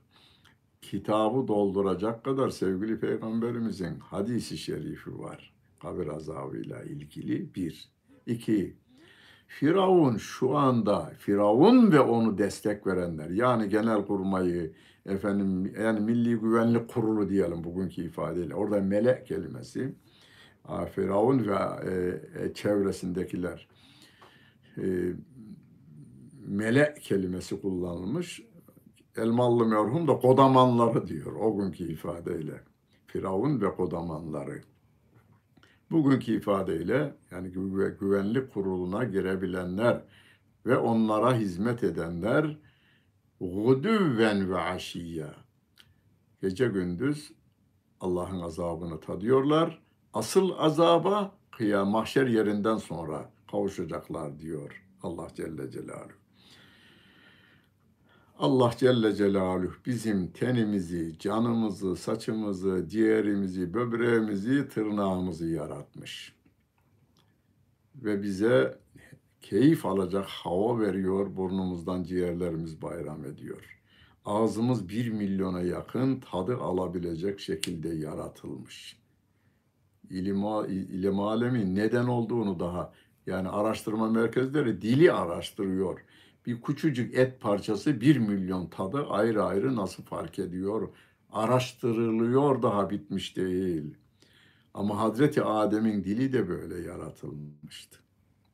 kitabı 0.81 1.47
dolduracak 1.47 2.23
kadar 2.23 2.49
sevgili 2.49 2.99
peygamberimizin 2.99 3.99
hadisi 3.99 4.57
şerifi 4.57 5.19
var. 5.19 5.53
Kabir 5.81 6.07
azabıyla 6.07 6.83
ilgili 6.83 7.55
bir. 7.55 7.89
iki 8.25 8.77
Firavun 9.47 10.17
şu 10.17 10.57
anda 10.57 11.13
Firavun 11.19 11.91
ve 11.91 11.99
onu 11.99 12.37
destek 12.37 12.87
verenler 12.87 13.29
yani 13.29 13.69
genel 13.69 14.05
kurmayı 14.05 14.73
efendim 15.05 15.73
yani 15.81 15.99
Milli 15.99 16.35
Güvenlik 16.35 16.89
Kurulu 16.89 17.29
diyelim 17.29 17.63
bugünkü 17.63 18.01
ifadeyle 18.01 18.55
orada 18.55 18.81
melek 18.81 19.27
kelimesi 19.27 19.95
Firavun 20.95 21.47
ve 21.47 21.55
e, 21.89 22.21
e, 22.43 22.53
çevresindekiler 22.53 23.67
e, 24.77 25.13
mele 26.47 26.95
kelimesi 27.01 27.61
kullanılmış. 27.61 28.41
Elmalı 29.17 29.65
merhum 29.65 30.07
da 30.07 30.19
kodamanları 30.19 31.07
diyor 31.07 31.33
o 31.33 31.57
günkü 31.57 31.83
ifadeyle. 31.83 32.61
Firavun 33.07 33.61
ve 33.61 33.75
kodamanları. 33.75 34.61
Bugünkü 35.91 36.37
ifadeyle 36.37 37.13
yani 37.31 37.51
güvenlik 37.99 38.53
kuruluna 38.53 39.03
girebilenler 39.03 40.03
ve 40.65 40.77
onlara 40.77 41.35
hizmet 41.35 41.83
edenler 41.83 42.57
gudüven 43.51 44.49
ve 44.49 44.57
aşiyya 44.57 45.35
gece 46.41 46.67
gündüz 46.67 47.31
Allah'ın 47.99 48.41
azabını 48.41 48.99
tadıyorlar. 48.99 49.83
Asıl 50.13 50.51
azaba 50.57 51.35
kıyam 51.51 51.89
mahşer 51.89 52.27
yerinden 52.27 52.77
sonra 52.77 53.31
kavuşacaklar 53.51 54.39
diyor 54.39 54.83
Allah 55.03 55.27
Celle 55.35 55.71
Celaluhu. 55.71 56.23
Allah 58.39 58.71
Celle 58.77 59.15
Celaluhu 59.15 59.73
bizim 59.85 60.31
tenimizi, 60.31 61.19
canımızı, 61.19 61.95
saçımızı, 61.95 62.85
ciğerimizi, 62.87 63.73
böbreğimizi, 63.73 64.69
tırnağımızı 64.69 65.47
yaratmış. 65.47 66.35
Ve 67.95 68.23
bize 68.23 68.82
keyif 69.43 69.85
alacak 69.85 70.25
hava 70.25 70.79
veriyor, 70.79 71.35
burnumuzdan 71.35 72.03
ciğerlerimiz 72.03 72.81
bayram 72.81 73.25
ediyor. 73.25 73.79
Ağzımız 74.25 74.89
bir 74.89 75.09
milyona 75.09 75.61
yakın 75.61 76.19
tadı 76.19 76.57
alabilecek 76.57 77.39
şekilde 77.39 77.89
yaratılmış. 77.89 78.97
İlim, 80.09 80.43
ilim 80.69 81.19
alemi 81.19 81.75
neden 81.75 82.05
olduğunu 82.05 82.59
daha 82.59 82.93
yani 83.27 83.49
araştırma 83.49 84.09
merkezleri 84.09 84.81
dili 84.81 85.11
araştırıyor 85.11 85.99
bir 86.45 86.61
küçücük 86.61 87.15
et 87.15 87.41
parçası 87.41 88.01
bir 88.01 88.17
milyon 88.17 88.67
tadı 88.67 89.07
ayrı 89.07 89.43
ayrı 89.43 89.75
nasıl 89.75 90.03
fark 90.03 90.39
ediyor? 90.39 90.89
Araştırılıyor 91.31 92.61
daha 92.61 92.89
bitmiş 92.89 93.37
değil. 93.37 93.97
Ama 94.73 94.99
Hazreti 94.99 95.43
Adem'in 95.43 96.03
dili 96.03 96.33
de 96.33 96.49
böyle 96.49 96.87
yaratılmıştı. 96.87 98.02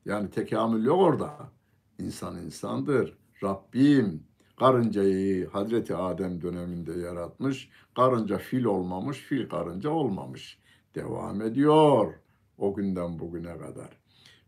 Yani 0.04 0.30
tekamül 0.30 0.84
yok 0.84 1.00
orada. 1.00 1.50
İnsan 1.98 2.36
insandır. 2.36 3.18
Rabbim 3.42 4.22
karıncayı 4.58 5.48
Hazreti 5.48 5.96
Adem 5.96 6.42
döneminde 6.42 6.92
yaratmış. 6.92 7.68
Karınca 7.96 8.38
fil 8.38 8.64
olmamış, 8.64 9.18
fil 9.18 9.48
karınca 9.48 9.90
olmamış. 9.90 10.58
Devam 10.94 11.42
ediyor 11.42 12.14
o 12.58 12.74
günden 12.74 13.18
bugüne 13.18 13.58
kadar. 13.58 14.00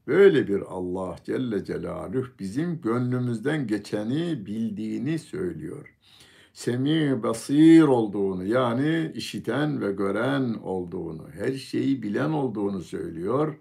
Böyle 0.07 0.49
bir 0.49 0.61
Allah 0.61 1.17
Celle 1.25 1.65
Celaluhu 1.65 2.27
bizim 2.39 2.81
gönlümüzden 2.81 3.67
geçeni 3.67 4.47
bildiğini 4.47 5.19
söylüyor. 5.19 5.95
Semi 6.53 7.23
basir 7.23 7.83
olduğunu 7.83 8.45
yani 8.45 9.13
işiten 9.15 9.81
ve 9.81 9.93
gören 9.93 10.55
olduğunu, 10.55 11.29
her 11.33 11.53
şeyi 11.53 12.03
bilen 12.03 12.31
olduğunu 12.31 12.81
söylüyor. 12.81 13.59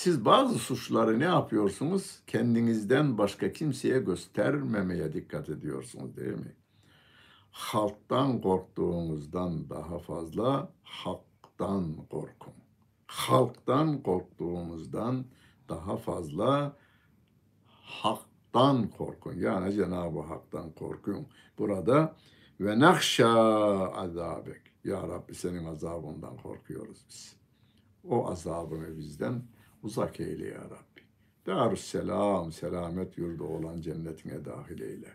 Siz 0.00 0.24
bazı 0.24 0.58
suçları 0.58 1.18
ne 1.20 1.24
yapıyorsunuz? 1.24 2.22
Kendinizden 2.26 3.18
başka 3.18 3.52
kimseye 3.52 3.98
göstermemeye 3.98 5.12
dikkat 5.12 5.48
ediyorsunuz 5.48 6.16
değil 6.16 6.32
mi? 6.32 6.54
Halktan 7.50 8.40
korktuğunuzdan 8.40 9.70
daha 9.70 9.98
fazla 9.98 10.72
haktan 10.82 11.96
korkun. 12.10 12.52
Halktan 13.06 14.02
korktuğumuzdan 14.02 15.24
daha 15.68 15.96
fazla 15.96 16.76
haktan 17.66 18.88
korkun. 18.88 19.34
Yani 19.34 19.72
Cenab-ı 19.72 20.20
Hak'tan 20.20 20.70
korkun. 20.72 21.26
Burada 21.58 22.16
ve 22.60 22.78
nakşa 22.78 23.28
azabek. 23.92 24.62
Ya 24.84 25.08
Rabbi 25.08 25.34
senin 25.34 25.64
azabından 25.64 26.36
korkuyoruz 26.36 27.04
biz. 27.08 27.36
O 28.04 28.30
azabını 28.30 28.98
bizden 28.98 29.42
uzak 29.82 30.20
eyle 30.20 30.46
ya 30.46 30.64
Rabbi. 30.64 31.00
Darüsselam, 31.46 32.52
selamet 32.52 33.18
yurdu 33.18 33.44
olan 33.44 33.80
cennetine 33.80 34.44
dahil 34.44 34.80
eyle. 34.80 35.08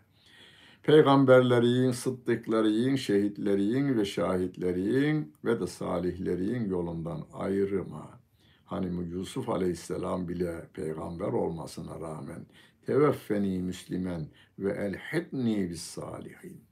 Peygamberlerin, 0.83 1.91
sıddıkların, 1.91 2.95
şehitlerin 2.95 3.97
ve 3.97 4.05
şahitlerin 4.05 5.33
ve 5.45 5.59
de 5.59 5.67
salihlerin 5.67 6.69
yolundan 6.69 7.23
ayrıma 7.33 8.25
Hani 8.65 9.09
Yusuf 9.09 9.49
Aleyhisselam 9.49 10.27
bile 10.27 10.69
peygamber 10.73 11.27
olmasına 11.27 11.99
rağmen 11.99 12.45
teveffeni 12.85 13.59
müslimen 13.59 14.27
ve 14.59 14.71
elhidni 14.71 15.69
bis 15.69 15.81
salihin. 15.81 16.63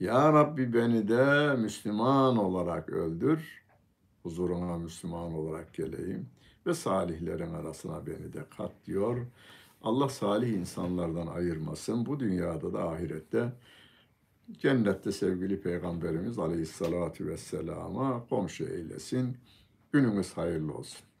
Ya 0.00 0.32
Rabbi 0.32 0.74
beni 0.74 1.08
de 1.08 1.56
Müslüman 1.56 2.36
olarak 2.36 2.90
öldür. 2.90 3.62
Huzuruna 4.22 4.78
Müslüman 4.78 5.34
olarak 5.34 5.74
geleyim 5.74 6.28
ve 6.66 6.74
salihlerin 6.74 7.54
arasına 7.54 8.06
beni 8.06 8.32
de 8.32 8.44
kat 8.56 8.72
diyor. 8.86 9.26
Allah 9.82 10.08
salih 10.08 10.48
insanlardan 10.48 11.26
ayırmasın. 11.26 12.06
Bu 12.06 12.20
dünyada 12.20 12.72
da 12.72 12.88
ahirette 12.88 13.52
cennette 14.58 15.12
sevgili 15.12 15.60
Peygamberimiz 15.60 16.38
Aleyhisselatü 16.38 17.26
Vesselam'a 17.26 18.26
komşu 18.28 18.64
eylesin. 18.64 19.36
Günümüz 19.92 20.32
hayırlı 20.36 20.74
olsun. 20.74 21.11